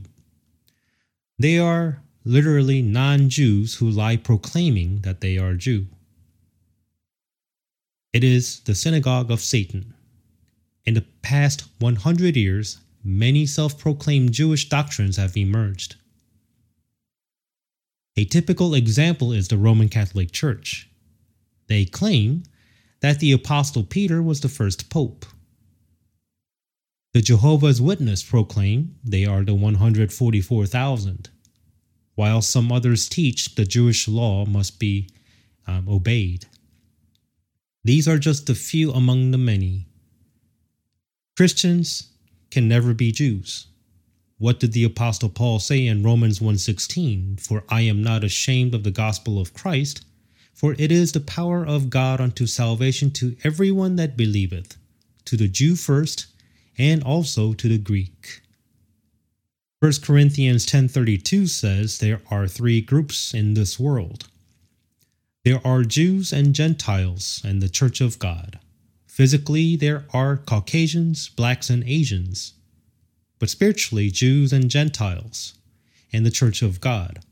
They 1.39 1.59
are 1.59 2.03
literally 2.25 2.83
non 2.83 3.29
Jews 3.29 3.77
who 3.77 3.89
lie 3.89 4.17
proclaiming 4.17 5.01
that 5.03 5.21
they 5.21 5.39
are 5.39 5.55
Jew. 5.55 5.87
It 8.13 8.25
is 8.25 8.61
the 8.61 8.75
synagogue 8.75 9.31
of 9.31 9.41
Satan. 9.41 9.95
In 10.85 10.95
the 10.95 11.05
past 11.23 11.65
100 11.79 12.37
years, 12.37 12.79
many 13.05 13.47
self 13.47 13.79
proclaimed 13.79 14.33
Jewish 14.33 14.69
doctrines 14.69 15.17
have 15.17 15.37
emerged. 15.37 15.97
A 18.17 18.25
typical 18.25 18.75
example 18.75 19.33
is 19.33 19.47
the 19.47 19.57
Roman 19.57 19.89
Catholic 19.89 20.33
Church. 20.33 20.89
They 21.69 21.85
claim 21.85 22.43
that 23.01 23.21
the 23.21 23.31
Apostle 23.31 23.85
Peter 23.85 24.21
was 24.21 24.41
the 24.41 24.49
first 24.49 24.91
pope. 24.91 25.25
The 27.19 27.23
Jehovah's 27.23 27.83
Witness 27.83 28.23
proclaim 28.23 28.95
they 29.03 29.25
are 29.25 29.43
the 29.43 29.53
144,000, 29.53 31.29
while 32.15 32.41
some 32.41 32.71
others 32.71 33.09
teach 33.09 33.57
the 33.57 33.65
Jewish 33.65 34.07
law 34.07 34.47
must 34.47 34.79
be 34.79 35.09
um, 35.67 35.89
obeyed. 35.89 36.47
These 37.83 38.07
are 38.07 38.21
just 38.21 38.49
a 38.49 38.55
few 38.55 38.93
among 38.93 39.33
the 39.33 39.37
many. 39.37 39.89
Christians 41.37 42.13
can 42.53 42.69
never 42.69 42.95
be 42.95 43.11
Jews. 43.11 43.67
What 44.37 44.61
did 44.61 44.73
the 44.73 44.85
apostle 44.85 45.29
Paul 45.29 45.59
say 45.59 45.89
in 45.89 46.05
Romans 46.05 46.39
1:16? 46.39 47.41
For 47.41 47.65
I 47.69 47.81
am 47.81 48.01
not 48.01 48.23
ashamed 48.23 48.77
of 48.77 48.85
the 48.85 48.93
gospel 48.93 49.41
of 49.41 49.55
Christ, 49.55 50.05
for 50.55 50.77
it 50.79 50.93
is 50.93 51.11
the 51.11 51.19
power 51.19 51.67
of 51.67 51.91
God 51.91 52.21
unto 52.21 52.47
salvation 52.47 53.11
to 53.15 53.37
everyone 53.43 53.97
that 53.97 54.17
believeth, 54.17 54.77
to 55.25 55.37
the 55.37 55.49
Jew 55.49 55.75
first, 55.75 56.29
and 56.79 57.03
also 57.03 57.53
to 57.53 57.69
the 57.69 57.79
Greek. 57.79 58.43
1 59.81 60.03
Corinthians 60.03 60.65
10:32 60.65 61.47
says 61.49 61.99
there 61.99 62.23
are 62.31 62.49
three 62.49 62.81
groups 62.81 63.35
in 63.35 63.55
this 63.55 63.79
world. 63.79 64.29
There 65.45 65.67
are 65.67 65.85
Jews 65.85 66.33
and 66.33 66.55
Gentiles 66.55 67.41
and 67.45 67.61
the 67.61 67.69
church 67.69 68.01
of 68.01 68.19
God. 68.19 68.59
Physically 69.07 69.77
there 69.77 70.07
are 70.13 70.37
Caucasians, 70.37 71.29
blacks 71.29 71.71
and 71.71 71.83
Asians, 71.85 72.55
but 73.39 73.51
spiritually 73.51 74.11
Jews 74.11 74.53
and 74.53 74.71
Gentiles 74.71 75.55
and 76.13 76.25
the 76.25 76.31
church 76.31 76.63
of 76.63 76.81
God 76.81 77.25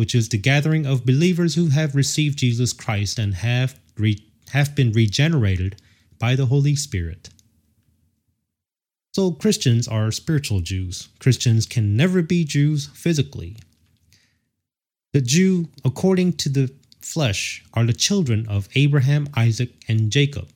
which 0.00 0.14
is 0.14 0.30
the 0.30 0.38
gathering 0.38 0.86
of 0.86 1.04
believers 1.04 1.56
who 1.56 1.68
have 1.68 1.94
received 1.94 2.38
Jesus 2.38 2.72
Christ 2.72 3.18
and 3.18 3.34
have, 3.34 3.78
re- 3.98 4.24
have 4.48 4.74
been 4.74 4.92
regenerated 4.92 5.76
by 6.18 6.34
the 6.34 6.46
Holy 6.46 6.74
Spirit. 6.74 7.28
So, 9.20 9.32
Christians 9.32 9.86
are 9.86 10.10
spiritual 10.12 10.60
Jews. 10.60 11.10
Christians 11.18 11.66
can 11.66 11.94
never 11.94 12.22
be 12.22 12.42
Jews 12.42 12.86
physically. 12.94 13.58
The 15.12 15.20
Jew, 15.20 15.68
according 15.84 16.38
to 16.38 16.48
the 16.48 16.72
flesh, 17.02 17.62
are 17.74 17.84
the 17.84 17.92
children 17.92 18.46
of 18.48 18.70
Abraham, 18.74 19.28
Isaac, 19.36 19.74
and 19.86 20.10
Jacob, 20.10 20.48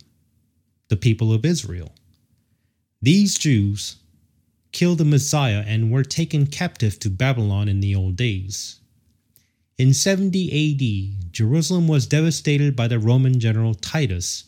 the 0.88 0.96
people 0.96 1.30
of 1.30 1.44
Israel. 1.44 1.92
These 3.02 3.36
Jews 3.36 3.96
killed 4.72 4.96
the 4.96 5.04
Messiah 5.04 5.62
and 5.66 5.92
were 5.92 6.02
taken 6.02 6.46
captive 6.46 6.98
to 7.00 7.10
Babylon 7.10 7.68
in 7.68 7.80
the 7.80 7.94
old 7.94 8.16
days. 8.16 8.80
In 9.76 9.92
70 9.92 10.40
AD, 10.48 11.32
Jerusalem 11.32 11.86
was 11.86 12.06
devastated 12.06 12.74
by 12.74 12.88
the 12.88 12.98
Roman 12.98 13.38
general 13.40 13.74
Titus, 13.74 14.44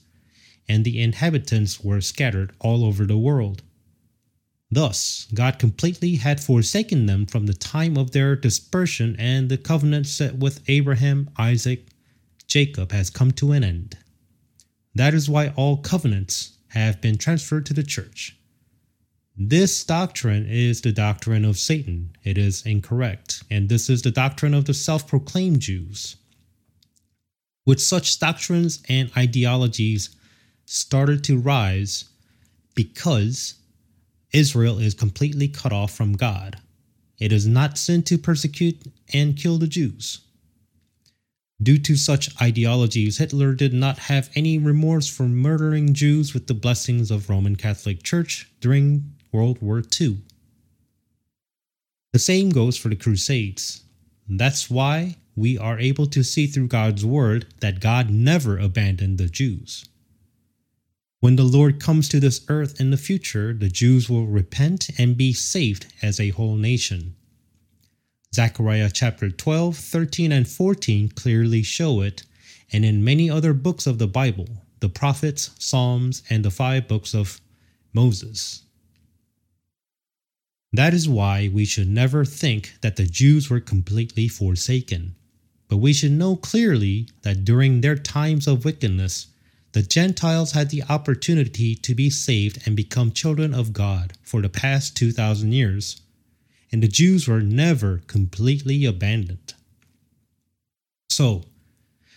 and 0.66 0.86
the 0.86 1.02
inhabitants 1.02 1.84
were 1.84 2.00
scattered 2.00 2.54
all 2.60 2.82
over 2.82 3.04
the 3.04 3.18
world. 3.18 3.60
Thus, 4.70 5.28
God 5.32 5.58
completely 5.58 6.16
had 6.16 6.40
forsaken 6.40 7.06
them 7.06 7.26
from 7.26 7.46
the 7.46 7.54
time 7.54 7.96
of 7.96 8.10
their 8.10 8.34
dispersion, 8.34 9.14
and 9.18 9.48
the 9.48 9.58
covenant 9.58 10.06
set 10.06 10.36
with 10.36 10.62
Abraham, 10.68 11.30
Isaac, 11.36 11.86
Jacob 12.46 12.92
has 12.92 13.10
come 13.10 13.30
to 13.32 13.52
an 13.52 13.62
end. 13.62 13.98
That 14.94 15.14
is 15.14 15.28
why 15.28 15.48
all 15.50 15.76
covenants 15.76 16.58
have 16.68 17.00
been 17.00 17.18
transferred 17.18 17.66
to 17.66 17.74
the 17.74 17.82
church. 17.82 18.36
This 19.36 19.84
doctrine 19.84 20.46
is 20.48 20.80
the 20.80 20.92
doctrine 20.92 21.44
of 21.44 21.58
Satan. 21.58 22.16
It 22.24 22.38
is 22.38 22.64
incorrect. 22.64 23.42
And 23.50 23.68
this 23.68 23.90
is 23.90 24.00
the 24.00 24.10
doctrine 24.10 24.54
of 24.54 24.64
the 24.64 24.72
self 24.72 25.06
proclaimed 25.06 25.60
Jews. 25.60 26.16
With 27.66 27.80
such 27.80 28.18
doctrines 28.18 28.82
and 28.88 29.10
ideologies 29.16 30.16
started 30.64 31.22
to 31.24 31.38
rise 31.38 32.06
because 32.74 33.54
Israel 34.32 34.78
is 34.78 34.94
completely 34.94 35.48
cut 35.48 35.72
off 35.72 35.92
from 35.92 36.14
God. 36.14 36.58
It 37.18 37.32
is 37.32 37.46
not 37.46 37.78
sin 37.78 38.02
to 38.04 38.18
persecute 38.18 38.92
and 39.12 39.36
kill 39.36 39.58
the 39.58 39.66
Jews. 39.66 40.20
Due 41.62 41.78
to 41.78 41.96
such 41.96 42.30
ideologies, 42.40 43.16
Hitler 43.16 43.54
did 43.54 43.72
not 43.72 43.98
have 43.98 44.28
any 44.34 44.58
remorse 44.58 45.08
for 45.08 45.22
murdering 45.22 45.94
Jews 45.94 46.34
with 46.34 46.48
the 46.48 46.54
blessings 46.54 47.10
of 47.10 47.30
Roman 47.30 47.56
Catholic 47.56 48.02
Church 48.02 48.50
during 48.60 49.14
World 49.32 49.62
War 49.62 49.82
II. 49.98 50.18
The 52.12 52.18
same 52.18 52.50
goes 52.50 52.76
for 52.76 52.88
the 52.88 52.96
Crusades. 52.96 53.84
That's 54.28 54.68
why 54.68 55.16
we 55.34 55.56
are 55.56 55.78
able 55.78 56.06
to 56.08 56.22
see 56.22 56.46
through 56.46 56.68
God's 56.68 57.04
Word 57.04 57.46
that 57.60 57.80
God 57.80 58.10
never 58.10 58.58
abandoned 58.58 59.16
the 59.16 59.28
Jews. 59.28 59.86
When 61.26 61.34
the 61.34 61.42
Lord 61.42 61.80
comes 61.80 62.08
to 62.10 62.20
this 62.20 62.42
earth 62.46 62.80
in 62.80 62.92
the 62.92 62.96
future, 62.96 63.52
the 63.52 63.68
Jews 63.68 64.08
will 64.08 64.28
repent 64.28 64.90
and 64.96 65.16
be 65.16 65.32
saved 65.32 65.92
as 66.00 66.20
a 66.20 66.28
whole 66.28 66.54
nation. 66.54 67.16
Zechariah 68.32 68.92
chapter 68.94 69.28
12, 69.28 69.76
13, 69.76 70.30
and 70.30 70.46
14 70.46 71.08
clearly 71.08 71.64
show 71.64 72.00
it, 72.00 72.22
and 72.72 72.84
in 72.84 73.02
many 73.02 73.28
other 73.28 73.52
books 73.52 73.88
of 73.88 73.98
the 73.98 74.06
Bible, 74.06 74.46
the 74.78 74.88
prophets, 74.88 75.50
Psalms, 75.58 76.22
and 76.30 76.44
the 76.44 76.50
five 76.52 76.86
books 76.86 77.12
of 77.12 77.40
Moses. 77.92 78.62
That 80.72 80.94
is 80.94 81.08
why 81.08 81.50
we 81.52 81.64
should 81.64 81.88
never 81.88 82.24
think 82.24 82.74
that 82.82 82.94
the 82.94 83.06
Jews 83.06 83.50
were 83.50 83.58
completely 83.58 84.28
forsaken. 84.28 85.16
But 85.66 85.78
we 85.78 85.92
should 85.92 86.12
know 86.12 86.36
clearly 86.36 87.08
that 87.22 87.44
during 87.44 87.80
their 87.80 87.96
times 87.96 88.46
of 88.46 88.64
wickedness, 88.64 89.26
the 89.76 89.82
Gentiles 89.82 90.52
had 90.52 90.70
the 90.70 90.82
opportunity 90.88 91.74
to 91.74 91.94
be 91.94 92.08
saved 92.08 92.62
and 92.64 92.74
become 92.74 93.12
children 93.12 93.52
of 93.52 93.74
God 93.74 94.14
for 94.22 94.40
the 94.40 94.48
past 94.48 94.96
2,000 94.96 95.52
years, 95.52 96.00
and 96.72 96.82
the 96.82 96.88
Jews 96.88 97.28
were 97.28 97.42
never 97.42 98.00
completely 98.06 98.86
abandoned. 98.86 99.52
So, 101.10 101.44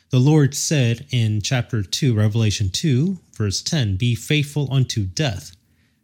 the 0.09 0.19
Lord 0.21 0.55
said 0.55 1.05
in 1.11 1.41
chapter 1.41 1.83
2, 1.83 2.15
Revelation 2.15 2.69
2, 2.69 3.19
verse 3.33 3.61
10 3.61 3.97
Be 3.97 4.15
faithful 4.15 4.69
unto 4.71 5.03
death, 5.03 5.51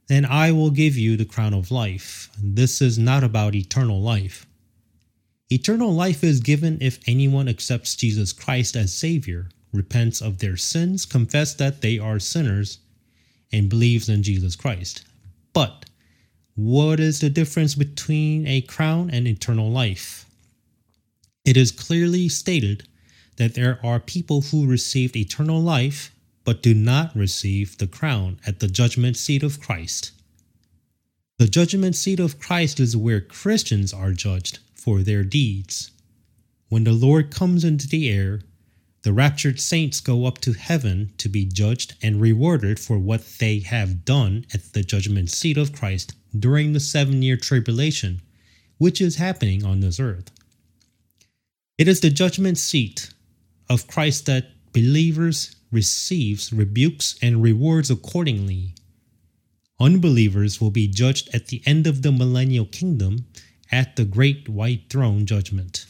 then 0.07 0.25
I 0.25 0.51
will 0.51 0.71
give 0.71 0.97
you 0.97 1.15
the 1.15 1.23
crown 1.23 1.53
of 1.53 1.71
life. 1.71 2.29
This 2.37 2.81
is 2.81 2.99
not 2.99 3.23
about 3.23 3.55
eternal 3.55 4.01
life. 4.01 4.45
Eternal 5.49 5.93
life 5.93 6.21
is 6.21 6.41
given 6.41 6.79
if 6.81 6.99
anyone 7.07 7.47
accepts 7.47 7.95
Jesus 7.95 8.33
Christ 8.33 8.75
as 8.75 8.91
Savior, 8.93 9.47
repents 9.75 10.21
of 10.21 10.39
their 10.39 10.57
sins, 10.57 11.05
confess 11.05 11.53
that 11.55 11.81
they 11.81 11.99
are 11.99 12.19
sinners, 12.19 12.79
and 13.51 13.69
believes 13.69 14.09
in 14.09 14.23
Jesus 14.23 14.55
Christ. 14.55 15.03
But 15.53 15.85
what 16.55 16.99
is 16.99 17.19
the 17.19 17.29
difference 17.29 17.75
between 17.75 18.47
a 18.47 18.61
crown 18.61 19.09
and 19.09 19.27
eternal 19.27 19.69
life? 19.69 20.25
It 21.43 21.57
is 21.57 21.71
clearly 21.71 22.29
stated 22.29 22.87
that 23.37 23.53
there 23.53 23.79
are 23.83 23.99
people 23.99 24.41
who 24.41 24.65
received 24.65 25.15
eternal 25.15 25.61
life 25.61 26.11
but 26.43 26.63
do 26.63 26.73
not 26.73 27.15
receive 27.15 27.77
the 27.77 27.87
crown 27.87 28.39
at 28.45 28.59
the 28.59 28.67
judgment 28.67 29.17
seat 29.17 29.43
of 29.43 29.59
Christ. 29.59 30.11
The 31.37 31.47
judgment 31.47 31.95
seat 31.95 32.19
of 32.19 32.39
Christ 32.39 32.79
is 32.79 32.95
where 32.95 33.19
Christians 33.19 33.93
are 33.93 34.13
judged 34.13 34.59
for 34.73 35.01
their 35.01 35.23
deeds. 35.23 35.91
When 36.69 36.85
the 36.85 36.93
Lord 36.93 37.33
comes 37.33 37.65
into 37.65 37.87
the 37.87 38.09
air, 38.09 38.41
the 39.05 39.13
raptured 39.13 39.59
saints 39.59 39.99
go 39.99 40.25
up 40.25 40.39
to 40.39 40.53
heaven 40.53 41.13
to 41.19 41.29
be 41.29 41.45
judged 41.45 41.93
and 42.01 42.19
rewarded 42.19 42.79
for 42.79 42.97
what 42.97 43.23
they 43.37 43.59
have 43.59 44.03
done 44.03 44.43
at 44.51 44.73
the 44.73 44.81
judgment 44.81 45.29
seat 45.29 45.57
of 45.57 45.71
Christ 45.71 46.15
during 46.37 46.73
the 46.73 46.79
seven 46.79 47.21
year 47.21 47.37
tribulation, 47.37 48.23
which 48.79 48.99
is 48.99 49.17
happening 49.17 49.63
on 49.63 49.81
this 49.81 49.99
earth. 49.99 50.31
It 51.77 51.87
is 51.87 51.99
the 51.99 52.09
judgment 52.09 52.57
seat 52.57 53.11
of 53.69 53.85
Christ 53.85 54.25
that 54.25 54.47
believers 54.73 55.55
receives 55.71 56.51
rebukes 56.51 57.15
and 57.21 57.43
rewards 57.43 57.91
accordingly. 57.91 58.73
Unbelievers 59.79 60.59
will 60.59 60.71
be 60.71 60.87
judged 60.87 61.29
at 61.31 61.49
the 61.49 61.61
end 61.67 61.85
of 61.85 62.01
the 62.01 62.11
millennial 62.11 62.65
kingdom 62.65 63.27
at 63.71 63.97
the 63.97 64.05
great 64.05 64.49
white 64.49 64.89
throne 64.89 65.27
judgment, 65.27 65.85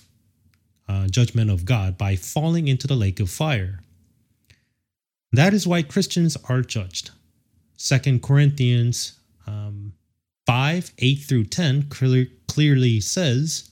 uh, 0.87 1.07
judgment 1.07 1.49
of 1.49 1.65
God, 1.65 1.97
by 1.97 2.15
falling 2.15 2.67
into 2.67 2.87
the 2.87 2.95
lake 2.95 3.19
of 3.19 3.29
fire. 3.29 3.79
That 5.31 5.53
is 5.53 5.67
why 5.67 5.81
Christians 5.81 6.37
are 6.47 6.61
judged. 6.61 7.11
2 7.77 8.19
Corinthians 8.19 9.19
um, 9.47 9.93
5 10.45 10.91
8 10.97 11.15
through 11.15 11.45
10 11.45 11.83
clear, 11.89 12.27
clearly 12.47 12.99
says, 13.01 13.69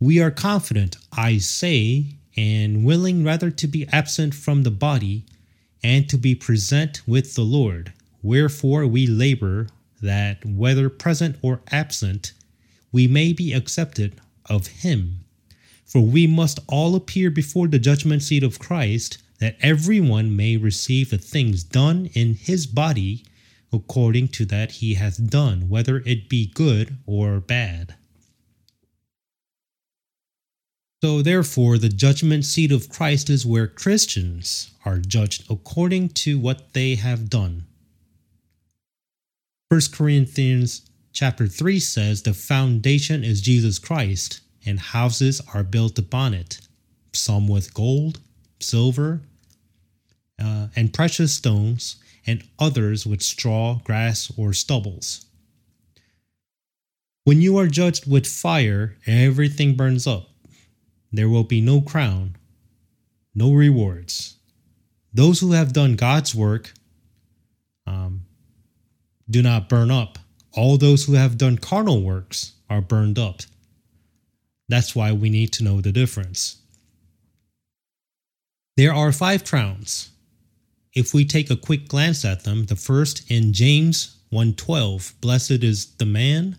We 0.00 0.20
are 0.20 0.30
confident, 0.30 0.96
I 1.16 1.38
say, 1.38 2.06
and 2.36 2.84
willing 2.84 3.24
rather 3.24 3.50
to 3.50 3.66
be 3.66 3.86
absent 3.92 4.34
from 4.34 4.62
the 4.62 4.70
body 4.70 5.24
and 5.82 6.08
to 6.08 6.16
be 6.16 6.34
present 6.34 7.02
with 7.06 7.34
the 7.34 7.42
Lord. 7.42 7.92
Wherefore 8.22 8.86
we 8.86 9.06
labor 9.06 9.68
that 10.02 10.44
whether 10.44 10.90
present 10.90 11.36
or 11.42 11.60
absent, 11.70 12.32
we 12.92 13.06
may 13.06 13.32
be 13.32 13.52
accepted 13.52 14.20
of 14.46 14.66
him. 14.66 15.20
For 15.86 16.00
we 16.00 16.26
must 16.26 16.58
all 16.68 16.96
appear 16.96 17.30
before 17.30 17.68
the 17.68 17.78
judgment 17.78 18.22
seat 18.22 18.42
of 18.42 18.58
Christ, 18.58 19.18
that 19.38 19.56
everyone 19.60 20.34
may 20.34 20.56
receive 20.56 21.10
the 21.10 21.18
things 21.18 21.62
done 21.62 22.10
in 22.12 22.34
his 22.34 22.66
body 22.66 23.24
according 23.72 24.28
to 24.28 24.44
that 24.46 24.72
he 24.72 24.94
hath 24.94 25.30
done, 25.30 25.68
whether 25.68 25.98
it 25.98 26.28
be 26.28 26.46
good 26.46 26.96
or 27.06 27.40
bad. 27.40 27.94
So, 31.02 31.22
therefore, 31.22 31.78
the 31.78 31.88
judgment 31.88 32.44
seat 32.44 32.72
of 32.72 32.88
Christ 32.88 33.28
is 33.28 33.46
where 33.46 33.68
Christians 33.68 34.70
are 34.84 34.98
judged 34.98 35.48
according 35.50 36.08
to 36.10 36.38
what 36.38 36.72
they 36.72 36.94
have 36.94 37.28
done. 37.28 37.66
1 39.68 39.80
Corinthians 39.92 40.88
chapter 41.12 41.46
3 41.46 41.78
says 41.78 42.22
the 42.22 42.32
foundation 42.32 43.22
is 43.22 43.40
Jesus 43.40 43.78
Christ, 43.78 44.40
and 44.66 44.78
houses 44.80 45.40
are 45.54 45.62
built 45.62 45.98
upon 45.98 46.34
it, 46.34 46.60
some 47.12 47.48
with 47.48 47.72
gold, 47.72 48.20
silver, 48.60 49.20
uh, 50.42 50.68
and 50.76 50.92
precious 50.92 51.32
stones, 51.32 51.96
and 52.26 52.42
others 52.58 53.06
with 53.06 53.22
straw, 53.22 53.80
grass, 53.84 54.32
or 54.36 54.52
stubbles. 54.52 55.26
When 57.24 57.40
you 57.40 57.56
are 57.56 57.66
judged 57.66 58.10
with 58.10 58.26
fire, 58.26 58.96
everything 59.06 59.74
burns 59.74 60.06
up. 60.06 60.28
There 61.12 61.28
will 61.28 61.44
be 61.44 61.60
no 61.60 61.80
crown, 61.80 62.36
no 63.34 63.52
rewards. 63.52 64.36
Those 65.12 65.40
who 65.40 65.52
have 65.52 65.72
done 65.72 65.96
God's 65.96 66.34
work 66.34 66.72
um, 67.86 68.22
do 69.30 69.42
not 69.42 69.68
burn 69.68 69.90
up. 69.90 70.18
All 70.52 70.76
those 70.76 71.04
who 71.04 71.14
have 71.14 71.38
done 71.38 71.58
carnal 71.58 72.02
works 72.02 72.52
are 72.68 72.80
burned 72.80 73.18
up. 73.18 73.40
That's 74.68 74.94
why 74.94 75.12
we 75.12 75.30
need 75.30 75.52
to 75.54 75.64
know 75.64 75.80
the 75.80 75.92
difference. 75.92 76.58
There 78.76 78.92
are 78.92 79.12
five 79.12 79.44
crowns. 79.44 80.10
If 80.94 81.14
we 81.14 81.24
take 81.24 81.50
a 81.50 81.56
quick 81.56 81.88
glance 81.88 82.24
at 82.24 82.44
them, 82.44 82.66
the 82.66 82.76
first 82.76 83.30
in 83.30 83.52
James 83.52 84.16
1:12, 84.30 85.14
blessed 85.20 85.62
is 85.62 85.86
the 85.98 86.06
man 86.06 86.58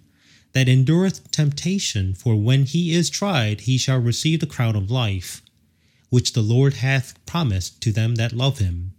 that 0.53 0.69
endureth 0.69 1.29
temptation, 1.31 2.13
for 2.13 2.35
when 2.35 2.65
he 2.65 2.93
is 2.93 3.09
tried, 3.09 3.61
he 3.61 3.77
shall 3.77 3.99
receive 3.99 4.39
the 4.39 4.47
crown 4.47 4.75
of 4.75 4.89
life, 4.89 5.41
which 6.09 6.33
the 6.33 6.41
Lord 6.41 6.75
hath 6.75 7.13
promised 7.25 7.81
to 7.81 7.91
them 7.91 8.15
that 8.15 8.33
love 8.33 8.59
him. 8.59 8.93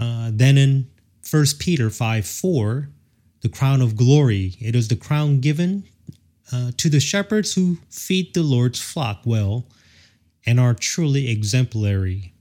Uh, 0.00 0.30
then 0.32 0.58
in 0.58 0.90
1 1.28 1.46
Peter 1.58 1.90
5 1.90 2.26
4, 2.26 2.88
the 3.42 3.48
crown 3.48 3.80
of 3.80 3.96
glory. 3.96 4.56
It 4.60 4.74
is 4.74 4.88
the 4.88 4.96
crown 4.96 5.40
given 5.40 5.84
uh, 6.52 6.72
to 6.76 6.88
the 6.88 7.00
shepherds 7.00 7.54
who 7.54 7.78
feed 7.88 8.34
the 8.34 8.42
Lord's 8.42 8.80
flock 8.80 9.22
well 9.24 9.64
and 10.44 10.60
are 10.60 10.74
truly 10.74 11.30
exemplary. 11.30 12.32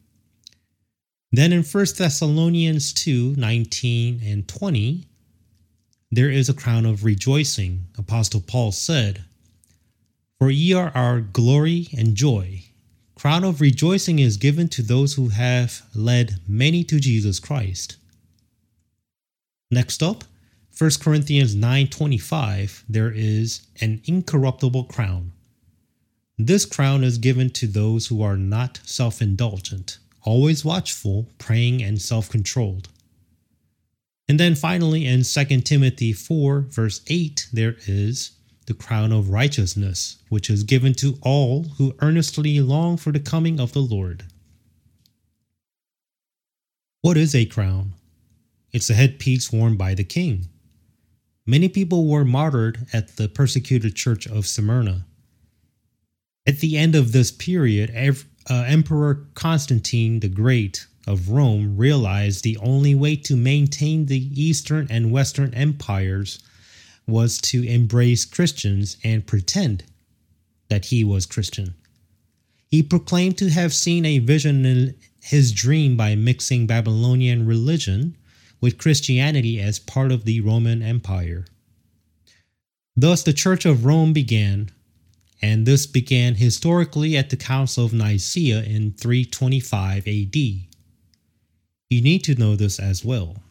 Then 1.31 1.53
in 1.53 1.63
1 1.63 1.85
Thessalonians 1.97 2.93
2 2.93 3.35
19 3.37 4.21
and 4.23 4.47
20, 4.47 5.05
there 6.11 6.29
is 6.29 6.49
a 6.49 6.53
crown 6.53 6.85
of 6.85 7.05
rejoicing. 7.05 7.85
Apostle 7.97 8.41
Paul 8.41 8.73
said, 8.73 9.23
For 10.39 10.51
ye 10.51 10.73
are 10.73 10.91
our 10.93 11.21
glory 11.21 11.87
and 11.97 12.15
joy. 12.15 12.63
Crown 13.15 13.43
of 13.43 13.61
rejoicing 13.61 14.19
is 14.19 14.35
given 14.35 14.67
to 14.69 14.81
those 14.81 15.13
who 15.13 15.29
have 15.29 15.83
led 15.95 16.39
many 16.47 16.83
to 16.85 16.99
Jesus 16.99 17.39
Christ. 17.39 17.95
Next 19.69 20.03
up, 20.03 20.25
1 20.81 20.89
Corinthians 21.00 21.53
9:25, 21.53 22.85
there 22.89 23.11
is 23.11 23.61
an 23.81 24.01
incorruptible 24.05 24.85
crown. 24.85 25.31
This 26.39 26.65
crown 26.65 27.03
is 27.03 27.19
given 27.19 27.51
to 27.51 27.67
those 27.67 28.07
who 28.07 28.23
are 28.23 28.35
not 28.35 28.79
self-indulgent, 28.83 30.00
always 30.23 30.65
watchful, 30.65 31.29
praying 31.38 31.83
and 31.83 32.01
self-controlled. 32.01 32.89
And 34.27 34.39
then 34.39 34.55
finally 34.55 35.05
in 35.05 35.21
2 35.23 35.61
Timothy 35.61 36.13
4 36.13 36.61
verse 36.61 37.01
8 37.05 37.50
there 37.53 37.75
is 37.85 38.31
the 38.65 38.73
crown 38.73 39.11
of 39.11 39.29
righteousness, 39.29 40.17
which 40.29 40.50
is 40.50 40.63
given 40.63 40.96
to 40.96 41.20
all 41.22 41.65
who 41.77 41.94
earnestly 42.00 42.59
long 42.59 42.98
for 42.98 43.11
the 43.11 43.20
coming 43.20 43.59
of 43.59 43.74
the 43.74 43.83
Lord. 43.83 44.24
What 47.01 47.17
is 47.17 47.35
a 47.35 47.46
crown? 47.46 47.94
It's 48.72 48.89
a 48.89 48.96
headpiece 48.96 49.51
worn 49.51 49.77
by 49.77 49.94
the 49.94 50.03
king. 50.03 50.48
Many 51.45 51.69
people 51.69 52.07
were 52.07 52.25
martyred 52.25 52.85
at 52.93 53.17
the 53.17 53.27
persecuted 53.27 53.95
church 53.95 54.27
of 54.27 54.45
Smyrna. 54.45 55.05
At 56.45 56.59
the 56.59 56.77
end 56.77 56.95
of 56.95 57.11
this 57.11 57.31
period, 57.31 57.91
uh, 57.95 58.53
Emperor 58.67 59.27
Constantine 59.33 60.19
the 60.19 60.29
Great 60.29 60.87
of 61.07 61.29
Rome 61.29 61.77
realized 61.77 62.43
the 62.43 62.57
only 62.57 62.93
way 62.93 63.15
to 63.15 63.35
maintain 63.35 64.05
the 64.05 64.41
Eastern 64.41 64.87
and 64.89 65.11
Western 65.11 65.53
empires 65.53 66.39
was 67.07 67.39
to 67.39 67.63
embrace 67.63 68.23
Christians 68.25 68.97
and 69.03 69.25
pretend 69.25 69.83
that 70.69 70.85
he 70.85 71.03
was 71.03 71.25
Christian. 71.25 71.75
He 72.67 72.83
proclaimed 72.83 73.37
to 73.39 73.49
have 73.49 73.73
seen 73.73 74.05
a 74.05 74.19
vision 74.19 74.65
in 74.65 74.95
his 75.21 75.51
dream 75.51 75.97
by 75.97 76.15
mixing 76.15 76.67
Babylonian 76.67 77.45
religion 77.45 78.15
with 78.61 78.77
Christianity 78.77 79.59
as 79.59 79.79
part 79.79 80.11
of 80.11 80.24
the 80.24 80.39
Roman 80.39 80.81
Empire. 80.81 81.45
Thus, 82.95 83.24
the 83.24 83.33
Church 83.33 83.65
of 83.65 83.83
Rome 83.83 84.13
began, 84.13 84.69
and 85.41 85.65
this 85.65 85.87
began 85.87 86.35
historically 86.35 87.17
at 87.17 87.31
the 87.31 87.37
Council 87.37 87.85
of 87.85 87.93
Nicaea 87.93 88.63
in 88.63 88.91
325 88.91 90.07
AD. 90.07 90.35
You 90.35 92.01
need 92.01 92.24
to 92.24 92.35
know 92.35 92.55
this 92.55 92.79
as 92.79 93.03
well. 93.03 93.43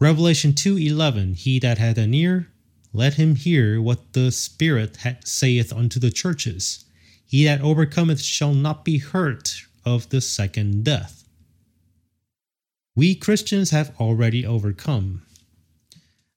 Revelation 0.00 0.54
2:11 0.54 1.34
He 1.36 1.60
that 1.60 1.78
hath 1.78 1.98
an 1.98 2.14
ear 2.14 2.48
let 2.92 3.14
him 3.14 3.36
hear 3.36 3.80
what 3.80 4.12
the 4.12 4.30
Spirit 4.30 4.98
saith 5.24 5.72
unto 5.72 5.98
the 5.98 6.10
churches. 6.10 6.84
He 7.24 7.44
that 7.44 7.62
overcometh 7.62 8.20
shall 8.20 8.52
not 8.52 8.84
be 8.84 8.98
hurt 8.98 9.62
of 9.84 10.08
the 10.10 10.20
second 10.20 10.84
death. 10.84 11.21
We 12.94 13.14
Christians 13.14 13.70
have 13.70 13.98
already 13.98 14.44
overcome. 14.44 15.22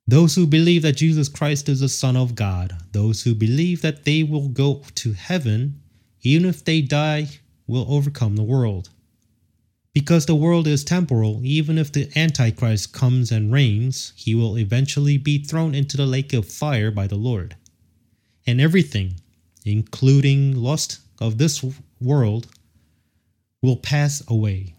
Those 0.07 0.35
who 0.35 0.47
believe 0.47 0.83
that 0.83 0.95
Jesus 0.95 1.27
Christ 1.27 1.67
is 1.67 1.81
the 1.81 1.89
Son 1.89 2.15
of 2.15 2.33
God, 2.33 2.77
those 2.93 3.23
who 3.23 3.35
believe 3.35 3.81
that 3.81 4.05
they 4.05 4.23
will 4.23 4.47
go 4.47 4.81
to 4.95 5.13
heaven, 5.13 5.81
even 6.21 6.47
if 6.47 6.63
they 6.63 6.79
die, 6.81 7.27
will 7.67 7.85
overcome 7.89 8.37
the 8.37 8.43
world. 8.43 8.89
Because 9.93 10.25
the 10.25 10.35
world 10.35 10.65
is 10.65 10.85
temporal, 10.85 11.41
even 11.43 11.77
if 11.77 11.91
the 11.91 12.09
Antichrist 12.17 12.93
comes 12.93 13.31
and 13.31 13.51
reigns, 13.51 14.13
he 14.15 14.33
will 14.33 14.57
eventually 14.57 15.17
be 15.17 15.43
thrown 15.43 15.75
into 15.75 15.97
the 15.97 16.05
lake 16.05 16.31
of 16.33 16.47
fire 16.47 16.91
by 16.91 17.07
the 17.07 17.15
Lord. 17.15 17.57
And 18.47 18.61
everything, 18.61 19.15
including 19.65 20.55
lust 20.55 20.99
of 21.19 21.37
this 21.37 21.65
world, 21.99 22.47
will 23.61 23.77
pass 23.77 24.23
away. 24.29 24.74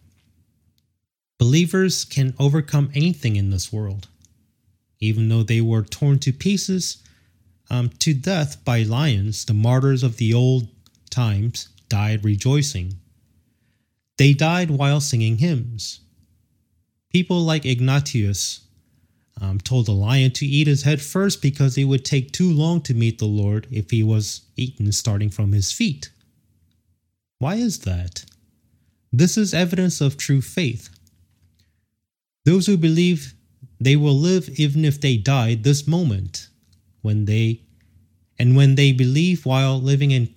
Believers 1.38 2.04
can 2.04 2.34
overcome 2.38 2.90
anything 2.94 3.36
in 3.36 3.50
this 3.50 3.72
world. 3.72 4.08
Even 5.00 5.28
though 5.28 5.42
they 5.42 5.60
were 5.60 5.82
torn 5.82 6.18
to 6.20 6.32
pieces 6.32 7.02
um, 7.68 7.90
to 7.98 8.14
death 8.14 8.64
by 8.64 8.82
lions, 8.82 9.44
the 9.44 9.54
martyrs 9.54 10.02
of 10.02 10.16
the 10.16 10.32
old 10.32 10.68
times 11.10 11.68
died 11.88 12.24
rejoicing. 12.24 12.94
They 14.16 14.32
died 14.32 14.70
while 14.70 15.00
singing 15.00 15.38
hymns. 15.38 16.00
People 17.12 17.42
like 17.42 17.66
Ignatius 17.66 18.60
um, 19.40 19.58
told 19.58 19.86
the 19.86 19.92
lion 19.92 20.30
to 20.32 20.46
eat 20.46 20.66
his 20.66 20.84
head 20.84 21.02
first 21.02 21.42
because 21.42 21.76
it 21.76 21.84
would 21.84 22.04
take 22.04 22.32
too 22.32 22.50
long 22.50 22.80
to 22.82 22.94
meet 22.94 23.18
the 23.18 23.26
Lord 23.26 23.66
if 23.70 23.90
he 23.90 24.02
was 24.02 24.42
eaten 24.56 24.90
starting 24.92 25.30
from 25.30 25.52
his 25.52 25.72
feet. 25.72 26.10
Why 27.38 27.56
is 27.56 27.80
that? 27.80 28.24
This 29.12 29.36
is 29.36 29.52
evidence 29.52 30.00
of 30.00 30.16
true 30.16 30.40
faith. 30.40 30.88
Those 32.46 32.66
who 32.66 32.76
believe 32.76 33.34
they 33.80 33.96
will 33.96 34.16
live 34.16 34.48
even 34.58 34.84
if 34.84 35.00
they 35.00 35.16
die 35.16 35.56
this 35.56 35.86
moment 35.86 36.48
when 37.02 37.24
they 37.24 37.62
and 38.38 38.56
when 38.56 38.76
they 38.76 38.92
believe 38.92 39.44
while 39.44 39.80
living 39.80 40.12
in 40.12 40.32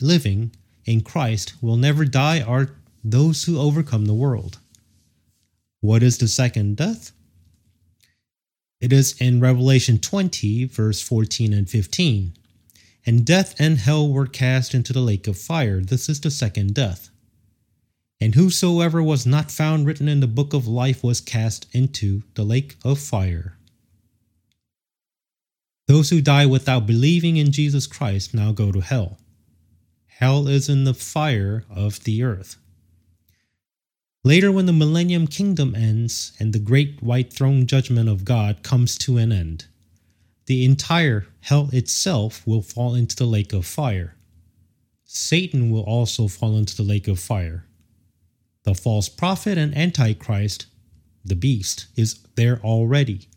living 0.00 0.52
in 0.84 1.00
Christ 1.00 1.54
will 1.60 1.76
never 1.76 2.04
die 2.04 2.40
are 2.40 2.76
those 3.02 3.44
who 3.44 3.58
overcome 3.58 4.06
the 4.06 4.14
world. 4.14 4.58
What 5.80 6.02
is 6.02 6.18
the 6.18 6.28
second 6.28 6.76
death? 6.76 7.10
It 8.80 8.92
is 8.92 9.20
in 9.20 9.40
Revelation 9.40 9.98
20, 9.98 10.66
verse 10.66 11.02
14 11.02 11.52
and 11.52 11.68
15. 11.68 12.34
And 13.04 13.26
death 13.26 13.56
and 13.58 13.78
hell 13.78 14.08
were 14.08 14.26
cast 14.26 14.74
into 14.74 14.92
the 14.92 15.00
lake 15.00 15.26
of 15.26 15.36
fire. 15.36 15.80
This 15.80 16.08
is 16.08 16.20
the 16.20 16.30
second 16.30 16.74
death. 16.74 17.10
And 18.20 18.34
whosoever 18.34 19.02
was 19.02 19.26
not 19.26 19.50
found 19.50 19.86
written 19.86 20.08
in 20.08 20.20
the 20.20 20.26
book 20.26 20.52
of 20.52 20.66
life 20.66 21.04
was 21.04 21.20
cast 21.20 21.66
into 21.72 22.22
the 22.34 22.44
lake 22.44 22.76
of 22.84 22.98
fire. 22.98 23.56
Those 25.86 26.10
who 26.10 26.20
die 26.20 26.44
without 26.44 26.86
believing 26.86 27.36
in 27.36 27.52
Jesus 27.52 27.86
Christ 27.86 28.34
now 28.34 28.52
go 28.52 28.72
to 28.72 28.80
hell. 28.80 29.18
hell 30.06 30.48
is 30.48 30.68
in 30.68 30.82
the 30.82 30.94
fire 30.94 31.64
of 31.70 32.02
the 32.02 32.24
earth. 32.24 32.56
Later, 34.24 34.50
when 34.50 34.66
the 34.66 34.72
millennium 34.72 35.28
kingdom 35.28 35.76
ends 35.76 36.32
and 36.40 36.52
the 36.52 36.58
great 36.58 37.00
white 37.00 37.32
throne 37.32 37.66
judgment 37.66 38.08
of 38.08 38.24
God 38.24 38.64
comes 38.64 38.98
to 38.98 39.16
an 39.16 39.30
end, 39.30 39.66
the 40.46 40.64
entire 40.64 41.28
hell 41.42 41.70
itself 41.72 42.44
will 42.44 42.62
fall 42.62 42.96
into 42.96 43.14
the 43.14 43.26
lake 43.26 43.52
of 43.52 43.64
fire. 43.64 44.16
Satan 45.04 45.70
will 45.70 45.84
also 45.84 46.26
fall 46.26 46.56
into 46.56 46.76
the 46.76 46.82
lake 46.82 47.06
of 47.06 47.20
fire. 47.20 47.64
The 48.64 48.74
false 48.74 49.08
prophet 49.08 49.56
and 49.56 49.76
Antichrist, 49.76 50.66
the 51.24 51.36
beast, 51.36 51.86
is 51.96 52.20
there 52.34 52.60
already. 52.60 53.28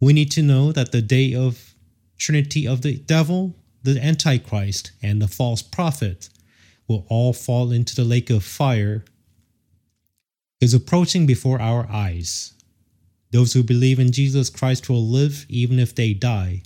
We 0.00 0.12
need 0.12 0.30
to 0.32 0.42
know 0.42 0.72
that 0.72 0.92
the 0.92 1.02
day 1.02 1.34
of 1.34 1.74
Trinity 2.18 2.66
of 2.66 2.82
the 2.82 2.96
devil, 2.96 3.56
the 3.82 4.00
Antichrist, 4.00 4.92
and 5.02 5.20
the 5.20 5.28
false 5.28 5.62
prophet 5.62 6.28
will 6.88 7.06
all 7.08 7.32
fall 7.32 7.72
into 7.72 7.94
the 7.94 8.04
lake 8.04 8.30
of 8.30 8.44
fire 8.44 9.04
is 10.60 10.74
approaching 10.74 11.26
before 11.26 11.60
our 11.60 11.86
eyes. 11.90 12.54
Those 13.30 13.52
who 13.52 13.62
believe 13.62 13.98
in 13.98 14.12
Jesus 14.12 14.50
Christ 14.50 14.88
will 14.88 15.06
live 15.06 15.46
even 15.48 15.78
if 15.78 15.94
they 15.94 16.14
die, 16.14 16.62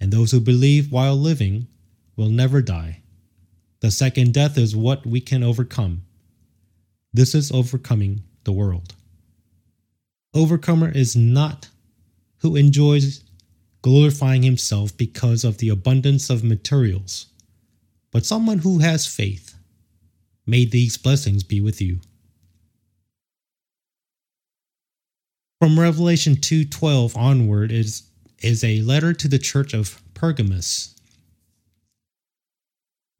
and 0.00 0.12
those 0.12 0.32
who 0.32 0.40
believe 0.40 0.90
while 0.90 1.16
living 1.16 1.68
will 2.16 2.30
never 2.30 2.60
die. 2.62 3.01
The 3.82 3.90
second 3.90 4.32
death 4.32 4.56
is 4.56 4.76
what 4.76 5.04
we 5.04 5.20
can 5.20 5.42
overcome. 5.42 6.02
This 7.12 7.34
is 7.34 7.50
overcoming 7.50 8.22
the 8.44 8.52
world. 8.52 8.94
Overcomer 10.32 10.92
is 10.92 11.16
not 11.16 11.68
who 12.38 12.54
enjoys 12.54 13.24
glorifying 13.82 14.44
himself 14.44 14.96
because 14.96 15.42
of 15.42 15.58
the 15.58 15.68
abundance 15.68 16.30
of 16.30 16.44
materials, 16.44 17.26
but 18.12 18.24
someone 18.24 18.58
who 18.58 18.78
has 18.78 19.08
faith. 19.08 19.56
May 20.46 20.64
these 20.64 20.96
blessings 20.96 21.42
be 21.42 21.60
with 21.60 21.80
you. 21.80 21.98
From 25.60 25.78
Revelation 25.78 26.36
2:12 26.36 27.16
onward 27.16 27.72
is 27.72 28.04
is 28.38 28.62
a 28.62 28.82
letter 28.82 29.12
to 29.12 29.26
the 29.26 29.40
church 29.40 29.74
of 29.74 30.00
Pergamos. 30.14 30.94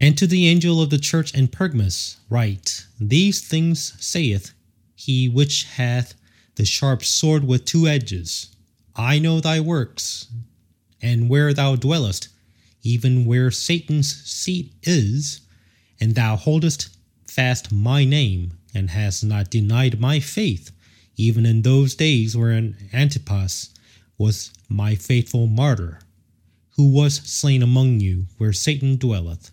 And 0.02 0.18
to 0.18 0.26
the 0.26 0.48
angel 0.48 0.82
of 0.82 0.90
the 0.90 0.98
church 0.98 1.32
in 1.32 1.46
Pergamos 1.46 2.18
write, 2.28 2.86
These 3.00 3.46
things 3.46 3.94
saith 4.04 4.52
he 4.96 5.28
which 5.28 5.64
hath 5.64 6.14
the 6.56 6.64
sharp 6.64 7.04
sword 7.04 7.44
with 7.44 7.64
two 7.64 7.86
edges. 7.86 8.54
I 8.96 9.20
know 9.20 9.40
thy 9.40 9.60
works, 9.60 10.26
and 11.00 11.30
where 11.30 11.54
thou 11.54 11.76
dwellest, 11.76 12.28
even 12.82 13.24
where 13.24 13.50
Satan's 13.52 14.12
seat 14.28 14.74
is, 14.82 15.40
and 16.00 16.16
thou 16.16 16.36
holdest 16.36 16.88
fast 17.26 17.72
my 17.72 18.04
name, 18.04 18.58
and 18.74 18.90
hast 18.90 19.22
not 19.22 19.50
denied 19.50 20.00
my 20.00 20.18
faith 20.18 20.72
even 21.16 21.46
in 21.46 21.62
those 21.62 21.94
days 21.94 22.36
wherein 22.36 22.76
Antipas 22.92 23.70
was 24.18 24.52
my 24.68 24.94
faithful 24.96 25.46
martyr, 25.46 26.00
who 26.76 26.90
was 26.90 27.16
slain 27.16 27.62
among 27.62 28.00
you, 28.00 28.26
where 28.38 28.52
Satan 28.52 28.96
dwelleth. 28.96 29.50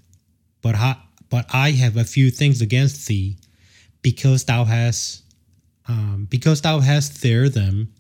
But 0.62 0.76
I, 0.76 0.98
but 1.30 1.46
I 1.54 1.72
have 1.72 1.98
a 1.98 2.04
few 2.04 2.32
things 2.32 2.62
against 2.62 3.08
thee, 3.08 3.38
because 4.02 4.44
thou 4.46 4.66
hast, 4.66 5.24
um, 5.88 6.28
because 6.30 6.62
thou 6.62 6.80
hast 6.80 7.22
there 7.22 7.50
them 7.50 7.94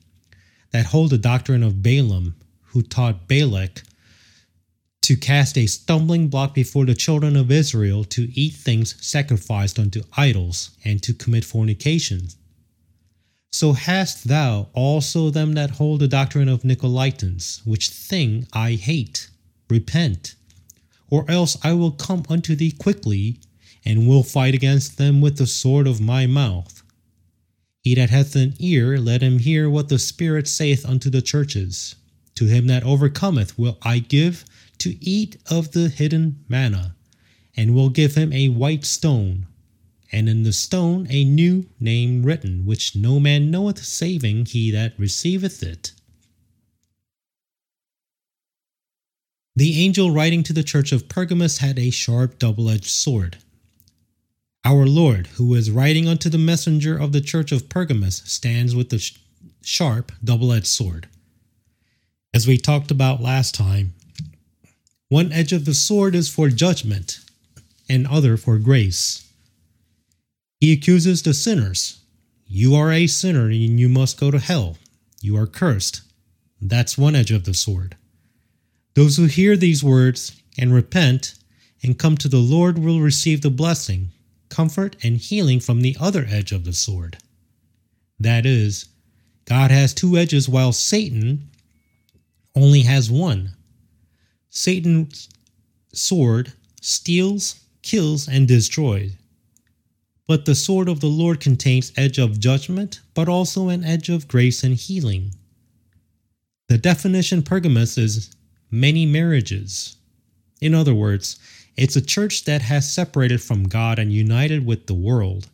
that 0.71 0.87
hold 0.87 1.11
the 1.11 1.17
doctrine 1.17 1.63
of 1.63 1.81
Balaam, 1.81 2.35
who 2.67 2.81
taught 2.81 3.27
Balak 3.27 3.83
to 5.01 5.15
cast 5.15 5.57
a 5.57 5.65
stumbling 5.65 6.27
block 6.27 6.53
before 6.53 6.85
the 6.85 6.93
children 6.93 7.35
of 7.35 7.49
Israel 7.49 8.03
to 8.03 8.29
eat 8.39 8.53
things 8.53 8.95
sacrificed 9.03 9.79
unto 9.79 10.03
idols 10.15 10.71
and 10.85 11.01
to 11.01 11.13
commit 11.13 11.43
fornication 11.43 12.27
so 13.51 13.73
hast 13.73 14.27
thou 14.27 14.69
also 14.73 15.29
them 15.29 15.53
that 15.53 15.71
hold 15.71 16.01
the 16.01 16.07
doctrine 16.07 16.49
of 16.49 16.61
Nicolaitans, 16.61 17.65
which 17.65 17.89
thing 17.89 18.47
I 18.53 18.73
hate. 18.73 19.29
Repent, 19.69 20.35
or 21.09 21.29
else 21.29 21.57
I 21.63 21.73
will 21.73 21.91
come 21.91 22.23
unto 22.29 22.55
thee 22.55 22.71
quickly, 22.71 23.39
and 23.85 24.07
will 24.07 24.23
fight 24.23 24.53
against 24.53 24.97
them 24.97 25.21
with 25.21 25.37
the 25.37 25.47
sword 25.47 25.87
of 25.87 26.01
my 26.01 26.27
mouth. 26.27 26.83
He 27.81 27.95
that 27.95 28.09
hath 28.09 28.35
an 28.35 28.55
ear, 28.59 28.97
let 28.97 29.21
him 29.21 29.39
hear 29.39 29.69
what 29.69 29.89
the 29.89 29.99
Spirit 29.99 30.47
saith 30.47 30.85
unto 30.85 31.09
the 31.09 31.21
churches. 31.21 31.95
To 32.35 32.45
him 32.45 32.67
that 32.67 32.83
overcometh 32.83 33.57
will 33.57 33.77
I 33.81 33.99
give 33.99 34.45
to 34.79 34.97
eat 35.03 35.37
of 35.49 35.71
the 35.71 35.89
hidden 35.89 36.43
manna, 36.47 36.95
and 37.55 37.73
will 37.73 37.89
give 37.89 38.15
him 38.15 38.31
a 38.33 38.49
white 38.49 38.85
stone 38.85 39.47
and 40.11 40.27
in 40.27 40.43
the 40.43 40.53
stone 40.53 41.07
a 41.09 41.23
new 41.23 41.65
name 41.79 42.23
written, 42.23 42.65
which 42.65 42.95
no 42.95 43.19
man 43.19 43.51
knoweth 43.51 43.83
saving 43.83 44.45
he 44.45 44.71
that 44.71 44.97
receiveth 44.97 45.61
it. 45.61 45.91
The 49.59 49.83
angel 49.83 50.09
writing 50.09 50.41
to 50.43 50.53
the 50.53 50.63
church 50.63 50.93
of 50.93 51.09
Pergamos 51.09 51.57
had 51.57 51.77
a 51.77 51.89
sharp 51.89 52.39
double 52.39 52.69
edged 52.69 52.85
sword. 52.85 53.39
Our 54.63 54.85
Lord, 54.85 55.27
who 55.35 55.53
is 55.53 55.69
writing 55.69 56.07
unto 56.07 56.29
the 56.29 56.37
messenger 56.37 56.97
of 56.97 57.11
the 57.11 57.19
church 57.19 57.51
of 57.51 57.67
Pergamos, 57.67 58.21
stands 58.23 58.73
with 58.73 58.87
the 58.87 59.05
sharp 59.61 60.13
double 60.23 60.53
edged 60.53 60.67
sword. 60.67 61.09
As 62.33 62.47
we 62.47 62.57
talked 62.57 62.89
about 62.89 63.21
last 63.21 63.53
time, 63.53 63.95
one 65.09 65.33
edge 65.33 65.51
of 65.51 65.65
the 65.65 65.73
sword 65.73 66.15
is 66.15 66.29
for 66.29 66.47
judgment, 66.47 67.19
and 67.89 68.07
other 68.07 68.37
for 68.37 68.59
grace. 68.59 69.29
He 70.61 70.71
accuses 70.71 71.21
the 71.21 71.33
sinners. 71.33 71.99
You 72.47 72.75
are 72.75 72.93
a 72.93 73.07
sinner 73.07 73.47
and 73.47 73.77
you 73.77 73.89
must 73.89 74.21
go 74.21 74.31
to 74.31 74.39
hell. 74.39 74.77
You 75.21 75.35
are 75.35 75.47
cursed. 75.47 75.99
That's 76.61 76.97
one 76.97 77.13
edge 77.13 77.31
of 77.31 77.43
the 77.43 77.53
sword. 77.53 77.97
Those 78.99 79.15
who 79.15 79.27
hear 79.27 79.55
these 79.55 79.81
words 79.81 80.41
and 80.57 80.73
repent 80.73 81.35
and 81.81 81.97
come 81.97 82.17
to 82.17 82.27
the 82.27 82.39
Lord 82.39 82.77
will 82.77 82.99
receive 82.99 83.41
the 83.41 83.49
blessing, 83.49 84.09
comfort, 84.49 84.97
and 85.01 85.15
healing 85.15 85.61
from 85.61 85.79
the 85.79 85.95
other 86.01 86.25
edge 86.29 86.51
of 86.51 86.65
the 86.65 86.73
sword. 86.73 87.17
That 88.19 88.45
is, 88.45 88.89
God 89.45 89.71
has 89.71 89.93
two 89.93 90.17
edges 90.17 90.49
while 90.49 90.73
Satan 90.73 91.49
only 92.53 92.81
has 92.81 93.09
one. 93.09 93.53
Satan's 94.49 95.29
sword 95.93 96.51
steals, 96.81 97.55
kills, 97.81 98.27
and 98.27 98.49
destroys. 98.49 99.13
But 100.27 100.43
the 100.43 100.55
sword 100.55 100.89
of 100.89 100.99
the 100.99 101.07
Lord 101.07 101.39
contains 101.39 101.93
edge 101.95 102.17
of 102.17 102.41
judgment, 102.41 102.99
but 103.13 103.29
also 103.29 103.69
an 103.69 103.85
edge 103.85 104.09
of 104.09 104.27
grace 104.27 104.61
and 104.61 104.75
healing. 104.75 105.35
The 106.67 106.77
definition 106.77 107.43
Pergamus 107.43 107.97
is 107.97 108.35
many 108.71 109.05
marriages. 109.05 109.97
In 110.61 110.73
other 110.73 110.93
words, 110.93 111.39
it's 111.75 111.95
a 111.95 112.05
church 112.05 112.45
that 112.45 112.61
has 112.63 112.93
separated 112.93 113.41
from 113.41 113.67
God 113.67 113.99
and 113.99 114.11
united 114.11 114.65
with 114.65 114.87
the 114.87 114.93
world. 114.93 115.47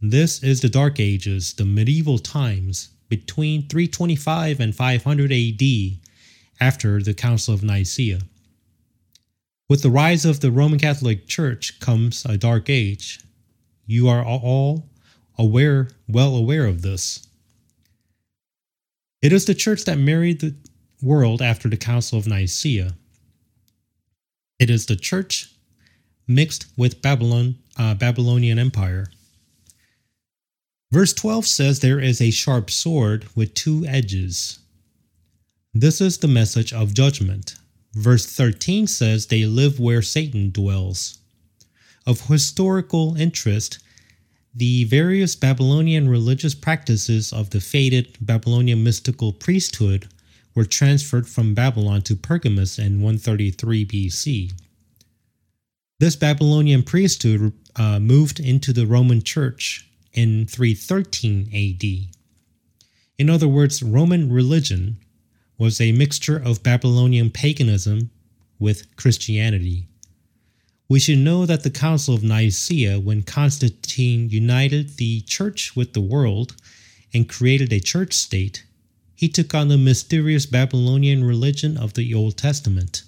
This 0.00 0.42
is 0.42 0.60
the 0.60 0.68
Dark 0.68 0.98
Ages, 0.98 1.54
the 1.54 1.64
medieval 1.64 2.18
times, 2.18 2.90
between 3.08 3.68
325 3.68 4.60
and 4.60 4.74
500 4.74 5.32
AD, 5.32 5.62
after 6.60 7.02
the 7.02 7.14
Council 7.14 7.54
of 7.54 7.62
Nicaea. 7.62 8.20
With 9.68 9.82
the 9.82 9.90
rise 9.90 10.24
of 10.24 10.40
the 10.40 10.50
Roman 10.50 10.78
Catholic 10.78 11.26
Church 11.26 11.80
comes 11.80 12.24
a 12.24 12.36
dark 12.36 12.68
age, 12.68 13.20
you 13.86 14.08
are 14.08 14.24
all 14.24 14.88
aware, 15.38 15.88
well 16.08 16.36
aware 16.36 16.66
of 16.66 16.82
this. 16.82 17.26
It 19.22 19.32
is 19.32 19.46
the 19.46 19.54
church 19.54 19.84
that 19.84 19.98
married 19.98 20.40
the 20.40 20.54
world 21.04 21.42
after 21.42 21.68
the 21.68 21.76
Council 21.76 22.18
of 22.18 22.26
Nicaea. 22.26 22.94
It 24.58 24.70
is 24.70 24.86
the 24.86 24.96
church 24.96 25.54
mixed 26.26 26.66
with 26.76 27.02
Babylon, 27.02 27.56
uh, 27.76 27.94
Babylonian 27.94 28.58
Empire. 28.58 29.08
Verse 30.90 31.12
12 31.12 31.46
says 31.46 31.80
there 31.80 32.00
is 32.00 32.20
a 32.20 32.30
sharp 32.30 32.70
sword 32.70 33.26
with 33.34 33.54
two 33.54 33.84
edges. 33.86 34.60
This 35.72 36.00
is 36.00 36.18
the 36.18 36.28
message 36.28 36.72
of 36.72 36.94
judgment. 36.94 37.56
Verse 37.94 38.26
13 38.26 38.86
says 38.86 39.26
they 39.26 39.44
live 39.44 39.80
where 39.80 40.02
Satan 40.02 40.50
dwells. 40.50 41.18
Of 42.06 42.28
historical 42.28 43.16
interest, 43.16 43.80
the 44.54 44.84
various 44.84 45.34
Babylonian 45.34 46.08
religious 46.08 46.54
practices 46.54 47.32
of 47.32 47.50
the 47.50 47.60
faded 47.60 48.16
Babylonian 48.20 48.84
mystical 48.84 49.32
priesthood 49.32 50.08
were 50.54 50.64
transferred 50.64 51.28
from 51.28 51.54
Babylon 51.54 52.02
to 52.02 52.16
Pergamus 52.16 52.78
in 52.78 53.00
133 53.00 53.86
BC. 53.86 54.52
This 55.98 56.16
Babylonian 56.16 56.82
priesthood 56.82 57.52
uh, 57.76 57.98
moved 57.98 58.40
into 58.40 58.72
the 58.72 58.86
Roman 58.86 59.22
Church 59.22 59.88
in 60.12 60.46
313 60.46 61.48
AD. 61.52 62.14
In 63.18 63.30
other 63.30 63.48
words, 63.48 63.82
Roman 63.82 64.32
religion 64.32 64.98
was 65.58 65.80
a 65.80 65.92
mixture 65.92 66.36
of 66.36 66.62
Babylonian 66.62 67.30
paganism 67.30 68.10
with 68.58 68.94
Christianity. 68.96 69.86
We 70.88 71.00
should 71.00 71.18
know 71.18 71.46
that 71.46 71.62
the 71.62 71.70
Council 71.70 72.14
of 72.14 72.22
Nicaea, 72.22 73.00
when 73.00 73.22
Constantine 73.22 74.28
united 74.28 74.96
the 74.96 75.22
church 75.22 75.74
with 75.74 75.92
the 75.92 76.00
world 76.00 76.56
and 77.12 77.28
created 77.28 77.72
a 77.72 77.80
church 77.80 78.12
state, 78.12 78.64
he 79.24 79.28
took 79.30 79.54
on 79.54 79.68
the 79.68 79.78
mysterious 79.78 80.44
Babylonian 80.44 81.24
religion 81.24 81.78
of 81.78 81.94
the 81.94 82.12
Old 82.12 82.36
Testament. 82.36 83.04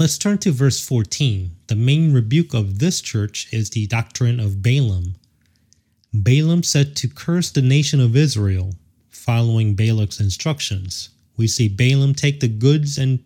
Let's 0.00 0.18
turn 0.18 0.38
to 0.38 0.50
verse 0.50 0.84
14. 0.84 1.52
The 1.68 1.76
main 1.76 2.12
rebuke 2.12 2.54
of 2.54 2.80
this 2.80 3.00
church 3.00 3.46
is 3.52 3.70
the 3.70 3.86
doctrine 3.86 4.40
of 4.40 4.62
Balaam. 4.62 5.14
Balaam 6.12 6.64
said 6.64 6.96
to 6.96 7.06
curse 7.06 7.52
the 7.52 7.62
nation 7.62 8.00
of 8.00 8.16
Israel, 8.16 8.74
following 9.10 9.76
Balak's 9.76 10.18
instructions. 10.18 11.10
We 11.36 11.46
see 11.46 11.68
Balaam 11.68 12.14
take 12.14 12.40
the 12.40 12.48
goods 12.48 12.98
and 12.98 13.20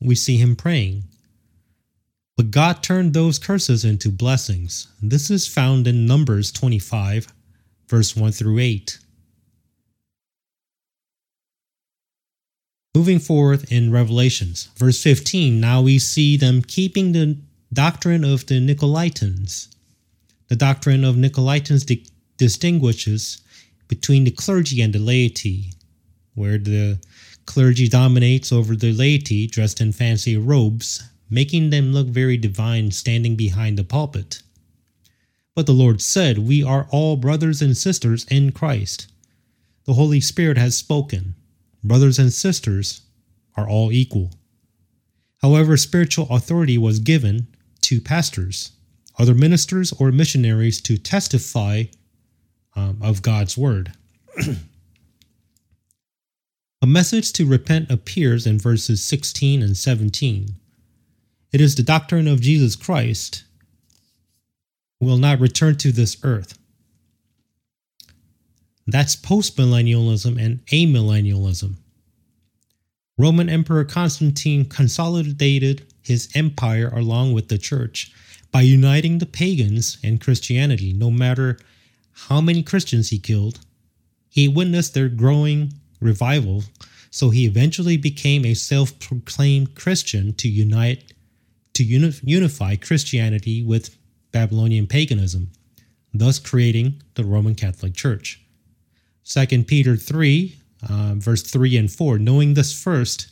we 0.00 0.14
see 0.14 0.36
him 0.36 0.54
praying. 0.54 1.02
But 2.36 2.52
God 2.52 2.84
turned 2.84 3.14
those 3.14 3.40
curses 3.40 3.84
into 3.84 4.10
blessings. 4.10 4.86
This 5.02 5.28
is 5.28 5.48
found 5.48 5.88
in 5.88 6.06
Numbers 6.06 6.52
25, 6.52 7.26
verse 7.88 8.14
1 8.14 8.30
through 8.30 8.60
8. 8.60 9.00
Moving 12.96 13.18
forth 13.18 13.70
in 13.70 13.92
Revelations, 13.92 14.70
verse 14.78 15.02
15, 15.02 15.60
now 15.60 15.82
we 15.82 15.98
see 15.98 16.38
them 16.38 16.62
keeping 16.62 17.12
the 17.12 17.36
doctrine 17.70 18.24
of 18.24 18.46
the 18.46 18.54
Nicolaitans. 18.54 19.68
The 20.48 20.56
doctrine 20.56 21.04
of 21.04 21.14
Nicolaitans 21.14 21.84
di- 21.84 22.06
distinguishes 22.38 23.42
between 23.86 24.24
the 24.24 24.30
clergy 24.30 24.80
and 24.80 24.94
the 24.94 24.98
laity, 24.98 25.74
where 26.34 26.56
the 26.56 26.98
clergy 27.44 27.86
dominates 27.86 28.50
over 28.50 28.74
the 28.74 28.94
laity 28.94 29.46
dressed 29.46 29.82
in 29.82 29.92
fancy 29.92 30.38
robes, 30.38 31.02
making 31.28 31.68
them 31.68 31.92
look 31.92 32.06
very 32.06 32.38
divine 32.38 32.92
standing 32.92 33.36
behind 33.36 33.76
the 33.76 33.84
pulpit. 33.84 34.40
But 35.54 35.66
the 35.66 35.74
Lord 35.74 36.00
said, 36.00 36.38
We 36.38 36.62
are 36.62 36.88
all 36.90 37.18
brothers 37.18 37.60
and 37.60 37.76
sisters 37.76 38.24
in 38.30 38.52
Christ. 38.52 39.06
The 39.84 39.92
Holy 39.92 40.22
Spirit 40.22 40.56
has 40.56 40.78
spoken 40.78 41.34
brothers 41.88 42.18
and 42.18 42.32
sisters 42.32 43.02
are 43.56 43.68
all 43.68 43.92
equal. 43.92 44.30
However, 45.42 45.76
spiritual 45.76 46.26
authority 46.30 46.78
was 46.78 46.98
given 46.98 47.48
to 47.82 48.00
pastors, 48.00 48.72
other 49.18 49.34
ministers, 49.34 49.92
or 49.92 50.10
missionaries 50.10 50.80
to 50.82 50.98
testify 50.98 51.84
um, 52.74 52.98
of 53.02 53.22
God's 53.22 53.56
word. 53.56 53.92
A 56.82 56.86
message 56.86 57.32
to 57.32 57.46
repent 57.46 57.90
appears 57.90 58.46
in 58.46 58.58
verses 58.58 59.02
16 59.02 59.62
and 59.62 59.76
17. 59.76 60.48
It 61.52 61.60
is 61.60 61.74
the 61.74 61.82
doctrine 61.82 62.28
of 62.28 62.40
Jesus 62.40 62.76
Christ 62.76 63.44
will 65.00 65.16
not 65.16 65.40
return 65.40 65.76
to 65.78 65.92
this 65.92 66.18
earth. 66.22 66.58
That's 68.86 69.16
postmillennialism 69.16 70.40
and 70.40 70.64
amillennialism. 70.66 71.74
Roman 73.18 73.48
Emperor 73.48 73.84
Constantine 73.84 74.64
consolidated 74.66 75.86
his 76.02 76.28
empire 76.34 76.88
along 76.94 77.32
with 77.32 77.48
the 77.48 77.58
church 77.58 78.12
by 78.52 78.60
uniting 78.60 79.18
the 79.18 79.26
pagans 79.26 79.98
and 80.04 80.20
Christianity, 80.20 80.92
no 80.92 81.10
matter 81.10 81.58
how 82.12 82.40
many 82.40 82.62
Christians 82.62 83.10
he 83.10 83.18
killed. 83.18 83.58
He 84.28 84.48
witnessed 84.48 84.94
their 84.94 85.08
growing 85.08 85.72
revival, 86.00 86.64
so 87.10 87.30
he 87.30 87.46
eventually 87.46 87.96
became 87.96 88.44
a 88.44 88.54
self 88.54 88.98
proclaimed 88.98 89.74
Christian 89.74 90.34
to 90.34 90.48
unite 90.48 91.12
to 91.74 91.84
unify 91.84 92.76
Christianity 92.76 93.62
with 93.62 93.96
Babylonian 94.32 94.86
paganism, 94.86 95.50
thus 96.14 96.38
creating 96.38 97.02
the 97.14 97.24
Roman 97.24 97.54
Catholic 97.54 97.94
Church. 97.94 98.40
2 99.28 99.64
Peter 99.64 99.96
3, 99.96 100.56
uh, 100.88 101.14
verse 101.16 101.42
3 101.42 101.76
and 101.76 101.90
4 101.90 102.18
Knowing 102.18 102.54
this 102.54 102.72
first, 102.72 103.28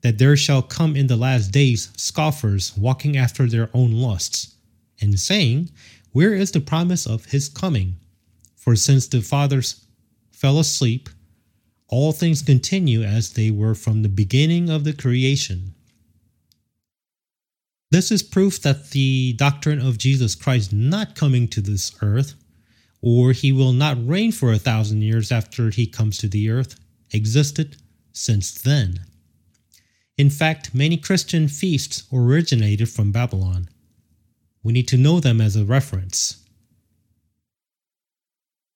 that 0.00 0.18
there 0.18 0.36
shall 0.36 0.62
come 0.62 0.96
in 0.96 1.06
the 1.06 1.16
last 1.16 1.50
days 1.50 1.90
scoffers 1.96 2.76
walking 2.76 3.16
after 3.16 3.46
their 3.46 3.68
own 3.74 3.92
lusts, 3.92 4.54
and 5.00 5.20
saying, 5.20 5.70
Where 6.12 6.34
is 6.34 6.52
the 6.52 6.60
promise 6.60 7.06
of 7.06 7.26
his 7.26 7.48
coming? 7.48 7.96
For 8.56 8.74
since 8.74 9.06
the 9.06 9.20
fathers 9.20 9.84
fell 10.32 10.58
asleep, 10.58 11.10
all 11.88 12.12
things 12.12 12.40
continue 12.40 13.02
as 13.02 13.34
they 13.34 13.50
were 13.50 13.74
from 13.74 14.02
the 14.02 14.08
beginning 14.08 14.70
of 14.70 14.84
the 14.84 14.94
creation. 14.94 15.74
This 17.90 18.10
is 18.10 18.22
proof 18.22 18.60
that 18.62 18.90
the 18.90 19.34
doctrine 19.34 19.80
of 19.80 19.98
Jesus 19.98 20.34
Christ 20.34 20.72
not 20.72 21.14
coming 21.14 21.46
to 21.48 21.60
this 21.60 21.94
earth 22.00 22.34
or 23.06 23.32
he 23.32 23.52
will 23.52 23.74
not 23.74 23.98
reign 24.08 24.32
for 24.32 24.50
a 24.50 24.58
thousand 24.58 25.02
years 25.02 25.30
after 25.30 25.68
he 25.68 25.86
comes 25.86 26.16
to 26.16 26.26
the 26.26 26.48
earth, 26.48 26.80
existed 27.12 27.76
since 28.14 28.50
then. 28.50 28.98
In 30.16 30.30
fact, 30.30 30.74
many 30.74 30.96
Christian 30.96 31.46
feasts 31.46 32.04
originated 32.10 32.88
from 32.88 33.12
Babylon. 33.12 33.68
We 34.62 34.72
need 34.72 34.88
to 34.88 34.96
know 34.96 35.20
them 35.20 35.42
as 35.42 35.54
a 35.54 35.66
reference. 35.66 36.42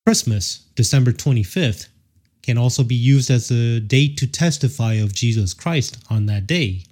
Christmas, 0.05 0.67
December 0.75 1.12
25th, 1.12 1.88
can 2.43 2.59
also 2.59 2.85
be 2.85 2.95
used 2.95 3.31
as 3.31 3.51
a 3.51 3.81
date 3.81 4.19
to 4.19 4.27
testify 4.27 4.95
of 4.95 5.14
Jesus 5.14 5.55
Christ 5.55 5.97
on 6.11 6.27
that 6.27 6.47
day. 6.47 6.83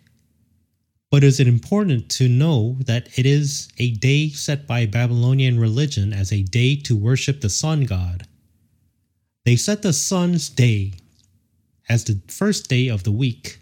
But 1.10 1.22
is 1.22 1.38
it 1.38 1.46
important 1.46 2.08
to 2.10 2.28
know 2.28 2.76
that 2.80 3.16
it 3.18 3.26
is 3.26 3.68
a 3.78 3.92
day 3.92 4.30
set 4.30 4.66
by 4.66 4.86
Babylonian 4.86 5.58
religion 5.58 6.12
as 6.12 6.32
a 6.32 6.42
day 6.42 6.76
to 6.76 6.96
worship 6.96 7.40
the 7.40 7.48
sun 7.48 7.84
god? 7.84 8.26
They 9.44 9.56
set 9.56 9.82
the 9.82 9.92
sun's 9.92 10.48
day 10.48 10.94
as 11.88 12.04
the 12.04 12.20
first 12.26 12.68
day 12.68 12.88
of 12.88 13.04
the 13.04 13.12
week. 13.12 13.60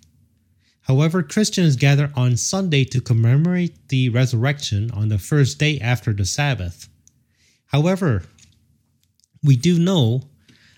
However, 0.82 1.22
Christians 1.22 1.76
gather 1.76 2.10
on 2.14 2.38
Sunday 2.38 2.84
to 2.84 3.00
commemorate 3.00 3.88
the 3.88 4.08
resurrection 4.08 4.90
on 4.90 5.08
the 5.08 5.18
first 5.18 5.58
day 5.58 5.78
after 5.80 6.12
the 6.12 6.24
Sabbath. 6.24 6.88
However, 7.66 8.24
we 9.42 9.56
do 9.56 9.78
know 9.78 10.22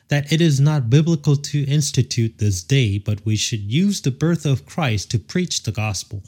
that 0.09 0.33
it 0.33 0.41
is 0.41 0.61
not 0.61 0.91
biblical 0.91 1.37
to 1.37 1.65
institute 1.65 2.39
this 2.39 2.63
day, 2.63 2.99
but 2.99 3.25
we 3.25 3.37
should 3.37 3.61
use 3.61 4.01
the 4.01 4.11
birth 4.11 4.45
of 4.45 4.67
Christ 4.67 5.11
to 5.13 5.19
preach 5.19 5.63
the 5.63 5.73
gospel. 5.73 6.23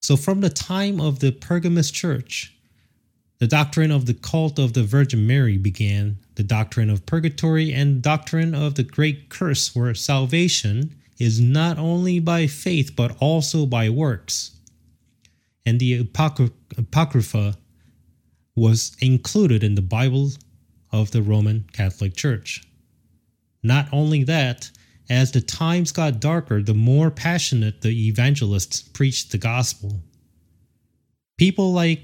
So, 0.00 0.16
from 0.16 0.40
the 0.40 0.50
time 0.50 1.00
of 1.00 1.20
the 1.20 1.30
Pergamus 1.30 1.90
church, 1.90 2.56
the 3.38 3.46
doctrine 3.46 3.90
of 3.90 4.06
the 4.06 4.14
cult 4.14 4.58
of 4.58 4.72
the 4.72 4.82
Virgin 4.82 5.26
Mary 5.26 5.56
began, 5.56 6.18
the 6.34 6.42
doctrine 6.42 6.90
of 6.90 7.06
purgatory, 7.06 7.72
and 7.72 8.02
doctrine 8.02 8.54
of 8.54 8.74
the 8.74 8.82
great 8.82 9.28
curse, 9.28 9.74
where 9.74 9.94
salvation 9.94 10.94
is 11.18 11.38
not 11.38 11.78
only 11.78 12.18
by 12.18 12.46
faith 12.46 12.96
but 12.96 13.16
also 13.20 13.66
by 13.66 13.88
works. 13.90 14.52
And 15.66 15.78
the 15.78 15.98
Apocrypha 15.98 17.56
was 18.56 18.96
included 19.00 19.62
in 19.62 19.74
the 19.74 19.82
Bible 19.82 20.32
of 20.90 21.10
the 21.10 21.22
Roman 21.22 21.66
Catholic 21.72 22.16
Church. 22.16 22.62
Not 23.62 23.88
only 23.92 24.24
that, 24.24 24.70
as 25.10 25.32
the 25.32 25.40
times 25.40 25.90
got 25.90 26.20
darker, 26.20 26.62
the 26.62 26.72
more 26.72 27.10
passionate 27.10 27.80
the 27.80 28.08
evangelists 28.08 28.80
preached 28.80 29.32
the 29.32 29.38
gospel. 29.38 30.00
People 31.36 31.72
like 31.72 32.00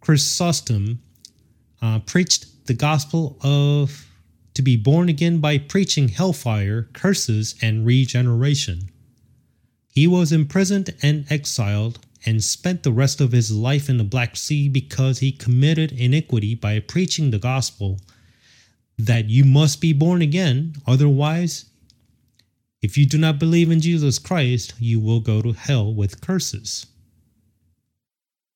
Chrysostom 0.00 1.00
uh, 1.80 2.00
preached 2.00 2.66
the 2.66 2.74
gospel 2.74 3.38
of 3.42 4.06
to 4.52 4.62
be 4.62 4.76
born 4.76 5.08
again 5.08 5.38
by 5.38 5.56
preaching 5.56 6.08
hellfire, 6.08 6.88
curses, 6.92 7.54
and 7.62 7.86
regeneration. 7.86 8.90
He 9.94 10.06
was 10.06 10.30
imprisoned 10.30 10.94
and 11.02 11.24
exiled 11.30 11.98
and 12.26 12.44
spent 12.44 12.82
the 12.82 12.92
rest 12.92 13.22
of 13.22 13.32
his 13.32 13.50
life 13.50 13.88
in 13.88 13.96
the 13.96 14.04
Black 14.04 14.36
Sea 14.36 14.68
because 14.68 15.20
he 15.20 15.32
committed 15.32 15.92
iniquity 15.92 16.54
by 16.54 16.78
preaching 16.80 17.30
the 17.30 17.38
gospel 17.38 18.00
that 18.98 19.30
you 19.30 19.44
must 19.44 19.80
be 19.80 19.94
born 19.94 20.20
again, 20.20 20.74
otherwise 20.86 21.69
if 22.82 22.96
you 22.96 23.06
do 23.06 23.18
not 23.18 23.38
believe 23.38 23.70
in 23.70 23.80
Jesus 23.80 24.18
Christ, 24.18 24.74
you 24.78 25.00
will 25.00 25.20
go 25.20 25.42
to 25.42 25.52
hell 25.52 25.92
with 25.92 26.20
curses. 26.20 26.86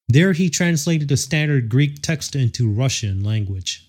There 0.08 0.32
he 0.32 0.50
translated 0.50 1.08
the 1.08 1.16
standard 1.16 1.68
Greek 1.68 2.02
text 2.02 2.36
into 2.36 2.70
Russian 2.70 3.22
language. 3.22 3.86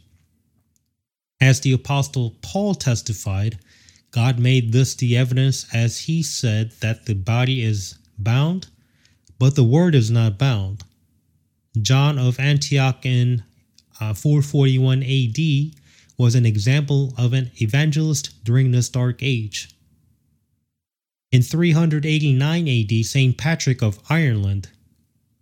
As 1.41 1.59
the 1.59 1.73
Apostle 1.73 2.35
Paul 2.41 2.75
testified, 2.75 3.59
God 4.11 4.39
made 4.39 4.71
this 4.71 4.95
the 4.95 5.17
evidence 5.17 5.65
as 5.73 5.99
he 5.99 6.23
said 6.23 6.71
that 6.79 7.05
the 7.05 7.15
body 7.15 7.63
is 7.63 7.97
bound, 8.17 8.67
but 9.37 9.55
the 9.55 9.63
word 9.63 9.93
is 9.93 10.09
not 10.09 10.39
bound. 10.39 10.83
John 11.81 12.17
of 12.17 12.39
Antioch 12.39 13.05
in 13.05 13.43
uh, 13.99 14.13
441 14.13 15.03
AD 15.03 15.75
was 16.17 16.35
an 16.35 16.45
example 16.45 17.13
of 17.17 17.33
an 17.33 17.51
evangelist 17.61 18.43
during 18.45 18.71
this 18.71 18.87
dark 18.87 19.19
age. 19.21 19.74
In 21.35 21.41
389 21.41 22.69
AD, 22.69 23.05
St. 23.05 23.37
Patrick 23.37 23.81
of 23.81 23.99
Ireland 24.09 24.69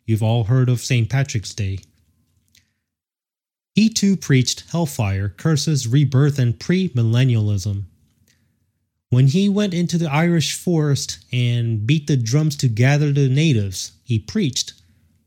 You've 0.08 0.24
all 0.24 0.46
heard 0.46 0.68
of 0.68 0.82
St. 0.82 1.08
Patrick's 1.08 1.54
Day. 1.54 1.82
He 3.76 3.90
too 3.90 4.18
preached 4.18 4.64
hellfire, 4.72 5.30
curses, 5.30 5.88
rebirth, 5.88 6.40
and 6.40 6.58
premillennialism. 6.58 7.84
When 9.12 9.28
he 9.28 9.48
went 9.48 9.76
into 9.76 10.00
the 10.00 10.10
Irish 10.10 10.56
forest 10.56 11.20
and 11.32 11.86
beat 11.86 12.08
the 12.08 12.18
drums 12.18 12.56
to 12.56 12.68
gather 12.70 13.12
the 13.12 13.30
natives, 13.30 13.92
he 14.04 14.18
preached, 14.18 14.74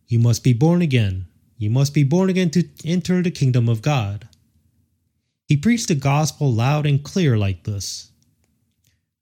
You 0.09 0.19
must 0.19 0.43
be 0.43 0.53
born 0.53 0.83
again. 0.83 1.27
You 1.59 1.71
must 1.71 1.95
be 1.95 2.03
born 2.03 2.29
again 2.29 2.51
to 2.51 2.69
enter 2.85 3.23
the 3.23 3.31
kingdom 3.31 3.69
of 3.69 3.83
God. 3.83 4.27
He 5.47 5.57
preached 5.57 5.87
the 5.87 5.95
gospel 5.95 6.53
loud 6.53 6.87
and 6.87 7.05
clear 7.05 7.39
like 7.39 7.63
this. 7.63 8.11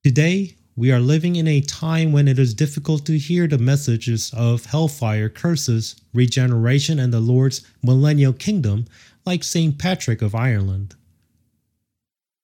Today, 0.02 0.56
we 0.76 0.90
are 0.90 1.00
living 1.00 1.36
in 1.36 1.46
a 1.46 1.60
time 1.60 2.10
when 2.10 2.26
it 2.26 2.38
is 2.38 2.52
difficult 2.52 3.06
to 3.06 3.16
hear 3.16 3.46
the 3.46 3.58
messages 3.58 4.32
of 4.36 4.66
hellfire, 4.66 5.28
curses, 5.28 5.94
regeneration, 6.12 6.98
and 6.98 7.12
the 7.12 7.20
Lord's 7.20 7.62
millennial 7.82 8.32
kingdom 8.32 8.86
like 9.24 9.44
St. 9.44 9.78
Patrick 9.78 10.20
of 10.20 10.34
Ireland. 10.34 10.96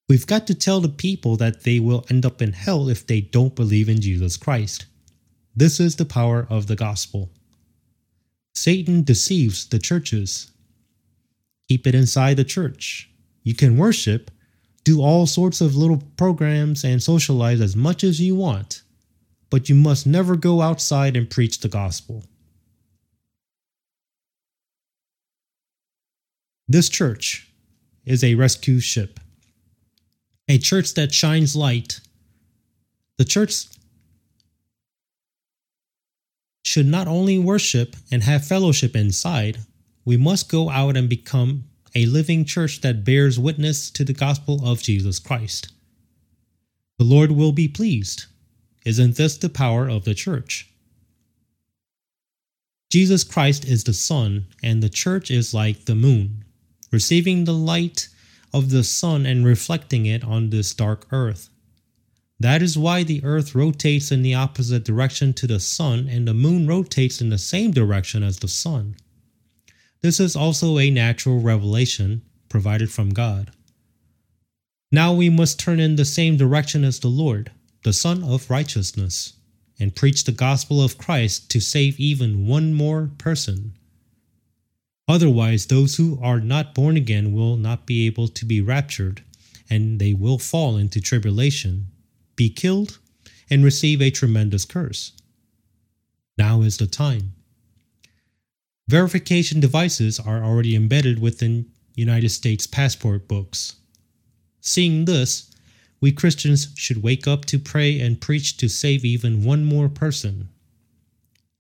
We've 0.08 0.26
got 0.26 0.46
to 0.46 0.54
tell 0.54 0.80
the 0.80 0.88
people 0.88 1.36
that 1.36 1.64
they 1.64 1.80
will 1.80 2.06
end 2.10 2.24
up 2.24 2.40
in 2.40 2.52
hell 2.52 2.88
if 2.88 3.06
they 3.06 3.20
don't 3.20 3.54
believe 3.54 3.88
in 3.88 4.00
Jesus 4.00 4.36
Christ. 4.36 4.86
This 5.54 5.80
is 5.80 5.96
the 5.96 6.04
power 6.04 6.46
of 6.48 6.68
the 6.68 6.76
gospel. 6.76 7.30
Satan 8.54 9.02
deceives 9.02 9.68
the 9.68 9.78
churches. 9.78 10.50
Keep 11.68 11.86
it 11.86 11.94
inside 11.94 12.36
the 12.36 12.44
church. 12.44 13.10
You 13.42 13.54
can 13.54 13.76
worship, 13.76 14.30
do 14.84 15.00
all 15.02 15.26
sorts 15.26 15.60
of 15.60 15.76
little 15.76 16.02
programs, 16.16 16.84
and 16.84 17.02
socialize 17.02 17.60
as 17.60 17.76
much 17.76 18.02
as 18.02 18.20
you 18.20 18.34
want, 18.34 18.82
but 19.50 19.68
you 19.68 19.74
must 19.74 20.06
never 20.06 20.36
go 20.36 20.60
outside 20.62 21.16
and 21.16 21.28
preach 21.28 21.60
the 21.60 21.68
gospel. 21.68 22.24
This 26.66 26.88
church 26.88 27.50
is 28.04 28.22
a 28.22 28.36
rescue 28.36 28.80
ship, 28.80 29.20
a 30.48 30.56
church 30.56 30.94
that 30.94 31.12
shines 31.12 31.56
light. 31.56 32.00
The 33.18 33.24
church 33.24 33.66
should 36.64 36.86
not 36.86 37.08
only 37.08 37.38
worship 37.38 37.96
and 38.12 38.22
have 38.22 38.46
fellowship 38.46 38.94
inside, 38.94 39.58
we 40.04 40.16
must 40.16 40.48
go 40.48 40.70
out 40.70 40.96
and 40.96 41.08
become 41.08 41.64
a 41.94 42.06
living 42.06 42.44
church 42.44 42.80
that 42.80 43.04
bears 43.04 43.38
witness 43.38 43.90
to 43.90 44.04
the 44.04 44.12
gospel 44.12 44.66
of 44.66 44.82
Jesus 44.82 45.18
Christ. 45.18 45.72
The 46.98 47.04
Lord 47.04 47.32
will 47.32 47.52
be 47.52 47.68
pleased. 47.68 48.26
Isn't 48.84 49.16
this 49.16 49.36
the 49.36 49.48
power 49.48 49.88
of 49.88 50.04
the 50.04 50.14
church? 50.14 50.70
Jesus 52.90 53.24
Christ 53.24 53.64
is 53.64 53.84
the 53.84 53.92
sun, 53.92 54.46
and 54.62 54.82
the 54.82 54.88
church 54.88 55.30
is 55.30 55.54
like 55.54 55.84
the 55.84 55.94
moon, 55.94 56.44
receiving 56.90 57.44
the 57.44 57.54
light 57.54 58.08
of 58.52 58.70
the 58.70 58.82
sun 58.82 59.26
and 59.26 59.44
reflecting 59.44 60.06
it 60.06 60.24
on 60.24 60.50
this 60.50 60.74
dark 60.74 61.06
earth. 61.12 61.50
That 62.40 62.62
is 62.62 62.76
why 62.76 63.02
the 63.02 63.22
earth 63.22 63.54
rotates 63.54 64.10
in 64.10 64.22
the 64.22 64.34
opposite 64.34 64.84
direction 64.84 65.32
to 65.34 65.46
the 65.46 65.60
sun, 65.60 66.08
and 66.08 66.26
the 66.26 66.34
moon 66.34 66.66
rotates 66.66 67.20
in 67.20 67.28
the 67.28 67.38
same 67.38 67.70
direction 67.70 68.22
as 68.22 68.38
the 68.38 68.48
sun. 68.48 68.96
This 70.02 70.18
is 70.18 70.34
also 70.34 70.78
a 70.78 70.90
natural 70.90 71.40
revelation 71.40 72.22
provided 72.48 72.90
from 72.90 73.10
God. 73.10 73.50
Now 74.90 75.12
we 75.12 75.30
must 75.30 75.60
turn 75.60 75.78
in 75.78 75.96
the 75.96 76.04
same 76.04 76.36
direction 76.36 76.84
as 76.84 76.98
the 76.98 77.08
Lord, 77.08 77.52
the 77.84 77.92
Sun 77.92 78.24
of 78.24 78.50
Righteousness, 78.50 79.34
and 79.78 79.94
preach 79.94 80.24
the 80.24 80.32
gospel 80.32 80.82
of 80.82 80.98
Christ 80.98 81.50
to 81.50 81.60
save 81.60 82.00
even 82.00 82.46
one 82.46 82.74
more 82.74 83.10
person. 83.18 83.72
Otherwise, 85.06 85.66
those 85.66 85.96
who 85.96 86.18
are 86.22 86.40
not 86.40 86.74
born 86.74 86.96
again 86.96 87.32
will 87.32 87.56
not 87.56 87.86
be 87.86 88.06
able 88.06 88.28
to 88.28 88.44
be 88.44 88.60
raptured, 88.60 89.22
and 89.68 90.00
they 90.00 90.14
will 90.14 90.38
fall 90.38 90.76
into 90.76 91.00
tribulation, 91.00 91.86
be 92.36 92.48
killed, 92.48 92.98
and 93.48 93.64
receive 93.64 94.00
a 94.00 94.10
tremendous 94.10 94.64
curse. 94.64 95.12
Now 96.38 96.62
is 96.62 96.76
the 96.78 96.86
time. 96.86 97.34
Verification 98.90 99.60
devices 99.60 100.18
are 100.18 100.42
already 100.42 100.74
embedded 100.74 101.20
within 101.20 101.70
United 101.94 102.30
States 102.30 102.66
passport 102.66 103.28
books. 103.28 103.76
Seeing 104.60 105.04
this, 105.04 105.48
we 106.00 106.10
Christians 106.10 106.72
should 106.74 107.00
wake 107.00 107.28
up 107.28 107.44
to 107.44 107.60
pray 107.60 108.00
and 108.00 108.20
preach 108.20 108.56
to 108.56 108.68
save 108.68 109.04
even 109.04 109.44
one 109.44 109.64
more 109.64 109.88
person. 109.88 110.48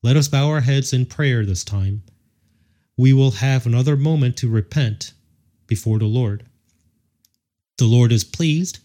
Let 0.02 0.16
us 0.16 0.26
bow 0.26 0.48
our 0.48 0.62
heads 0.62 0.92
in 0.92 1.06
prayer 1.06 1.46
this 1.46 1.62
time. 1.62 2.02
We 2.96 3.12
will 3.12 3.30
have 3.30 3.64
another 3.64 3.96
moment 3.96 4.36
to 4.38 4.48
repent 4.48 5.12
before 5.68 6.00
the 6.00 6.06
Lord. 6.06 6.46
The 7.78 7.84
Lord 7.84 8.10
is 8.10 8.24
pleased 8.24 8.80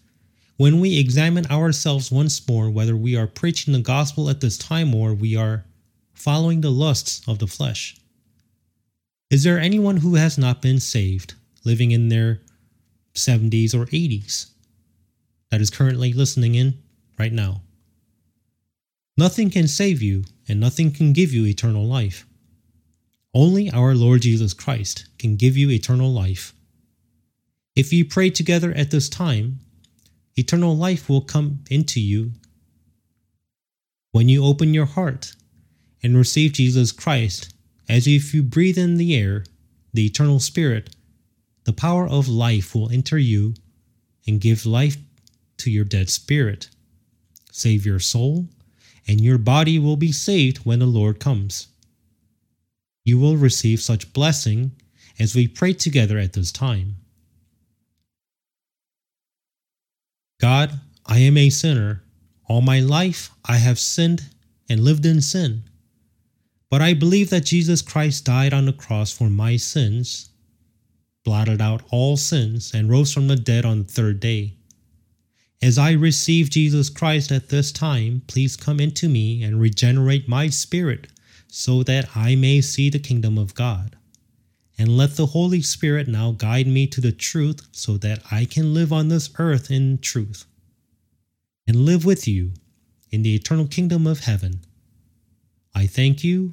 when 0.56 0.78
we 0.78 1.00
examine 1.00 1.46
ourselves 1.46 2.12
once 2.12 2.46
more 2.46 2.70
whether 2.70 2.96
we 2.96 3.16
are 3.16 3.26
preaching 3.26 3.72
the 3.72 3.80
gospel 3.80 4.30
at 4.30 4.40
this 4.40 4.56
time 4.56 4.94
or 4.94 5.14
we 5.14 5.34
are 5.34 5.64
following 6.14 6.60
the 6.60 6.70
lusts 6.70 7.26
of 7.26 7.40
the 7.40 7.48
flesh. 7.48 7.96
Is 9.28 9.42
there 9.42 9.58
anyone 9.58 9.98
who 9.98 10.14
has 10.14 10.38
not 10.38 10.62
been 10.62 10.78
saved, 10.78 11.34
living 11.64 11.90
in 11.90 12.08
their 12.08 12.40
70s 13.14 13.74
or 13.74 13.86
80s, 13.86 14.50
that 15.50 15.60
is 15.60 15.68
currently 15.68 16.12
listening 16.12 16.54
in 16.54 16.74
right 17.18 17.32
now? 17.32 17.62
Nothing 19.18 19.50
can 19.50 19.66
save 19.66 20.00
you, 20.00 20.24
and 20.48 20.60
nothing 20.60 20.92
can 20.92 21.12
give 21.12 21.32
you 21.32 21.44
eternal 21.44 21.84
life. 21.84 22.24
Only 23.34 23.68
our 23.70 23.94
Lord 23.94 24.22
Jesus 24.22 24.54
Christ 24.54 25.06
can 25.18 25.34
give 25.34 25.56
you 25.56 25.70
eternal 25.70 26.12
life. 26.12 26.54
If 27.74 27.92
you 27.92 28.04
pray 28.04 28.30
together 28.30 28.72
at 28.72 28.92
this 28.92 29.08
time, 29.08 29.58
eternal 30.36 30.76
life 30.76 31.08
will 31.08 31.20
come 31.20 31.64
into 31.68 32.00
you. 32.00 32.30
When 34.12 34.28
you 34.28 34.44
open 34.44 34.72
your 34.72 34.86
heart 34.86 35.34
and 36.02 36.16
receive 36.16 36.52
Jesus 36.52 36.92
Christ 36.92 37.52
as 37.88 38.06
if 38.06 38.34
you 38.34 38.42
breathe 38.42 38.78
in 38.78 38.96
the 38.96 39.16
air, 39.16 39.44
the 39.92 40.06
eternal 40.06 40.40
spirit, 40.40 40.94
the 41.64 41.72
power 41.72 42.08
of 42.08 42.28
life 42.28 42.74
will 42.74 42.90
enter 42.90 43.18
you 43.18 43.54
and 44.26 44.40
give 44.40 44.66
life 44.66 44.96
to 45.58 45.70
your 45.70 45.84
dead 45.84 46.10
spirit, 46.10 46.68
save 47.50 47.86
your 47.86 47.98
soul, 47.98 48.46
and 49.08 49.20
your 49.20 49.38
body 49.38 49.78
will 49.78 49.96
be 49.96 50.12
saved 50.12 50.58
when 50.58 50.78
the 50.78 50.86
Lord 50.86 51.20
comes. 51.20 51.68
You 53.04 53.18
will 53.18 53.36
receive 53.36 53.80
such 53.80 54.12
blessing 54.12 54.72
as 55.18 55.34
we 55.34 55.48
pray 55.48 55.72
together 55.72 56.18
at 56.18 56.32
this 56.32 56.52
time. 56.52 56.96
God, 60.40 60.80
I 61.06 61.18
am 61.20 61.36
a 61.36 61.50
sinner. 61.50 62.02
All 62.48 62.60
my 62.60 62.80
life 62.80 63.30
I 63.44 63.56
have 63.56 63.78
sinned 63.78 64.28
and 64.68 64.80
lived 64.80 65.06
in 65.06 65.20
sin. 65.20 65.64
But 66.76 66.82
I 66.82 66.92
believe 66.92 67.30
that 67.30 67.46
Jesus 67.46 67.80
Christ 67.80 68.26
died 68.26 68.52
on 68.52 68.66
the 68.66 68.72
cross 68.74 69.10
for 69.10 69.30
my 69.30 69.56
sins, 69.56 70.28
blotted 71.24 71.62
out 71.62 71.82
all 71.90 72.18
sins, 72.18 72.70
and 72.74 72.90
rose 72.90 73.10
from 73.14 73.28
the 73.28 73.36
dead 73.36 73.64
on 73.64 73.78
the 73.78 73.90
third 73.90 74.20
day. 74.20 74.58
As 75.62 75.78
I 75.78 75.92
receive 75.92 76.50
Jesus 76.50 76.90
Christ 76.90 77.32
at 77.32 77.48
this 77.48 77.72
time, 77.72 78.20
please 78.26 78.58
come 78.58 78.78
into 78.78 79.08
me 79.08 79.42
and 79.42 79.58
regenerate 79.58 80.28
my 80.28 80.50
spirit 80.50 81.06
so 81.48 81.82
that 81.84 82.14
I 82.14 82.34
may 82.34 82.60
see 82.60 82.90
the 82.90 82.98
kingdom 82.98 83.38
of 83.38 83.54
God. 83.54 83.96
And 84.76 84.98
let 84.98 85.16
the 85.16 85.28
Holy 85.28 85.62
Spirit 85.62 86.08
now 86.08 86.32
guide 86.32 86.66
me 86.66 86.86
to 86.88 87.00
the 87.00 87.10
truth 87.10 87.66
so 87.72 87.96
that 87.96 88.20
I 88.30 88.44
can 88.44 88.74
live 88.74 88.92
on 88.92 89.08
this 89.08 89.30
earth 89.38 89.70
in 89.70 89.96
truth 89.96 90.44
and 91.66 91.86
live 91.86 92.04
with 92.04 92.28
you 92.28 92.52
in 93.10 93.22
the 93.22 93.34
eternal 93.34 93.66
kingdom 93.66 94.06
of 94.06 94.24
heaven. 94.24 94.60
I 95.74 95.86
thank 95.86 96.22
you 96.22 96.52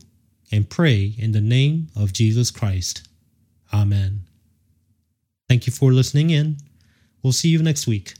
and 0.53 0.69
pray 0.69 1.15
in 1.17 1.31
the 1.31 1.41
name 1.41 1.87
of 1.95 2.13
Jesus 2.13 2.51
Christ. 2.51 3.07
Amen. 3.73 4.21
Thank 5.49 5.65
you 5.65 5.73
for 5.73 5.91
listening 5.91 6.29
in. 6.29 6.57
We'll 7.23 7.33
see 7.33 7.49
you 7.49 7.63
next 7.63 7.87
week. 7.87 8.13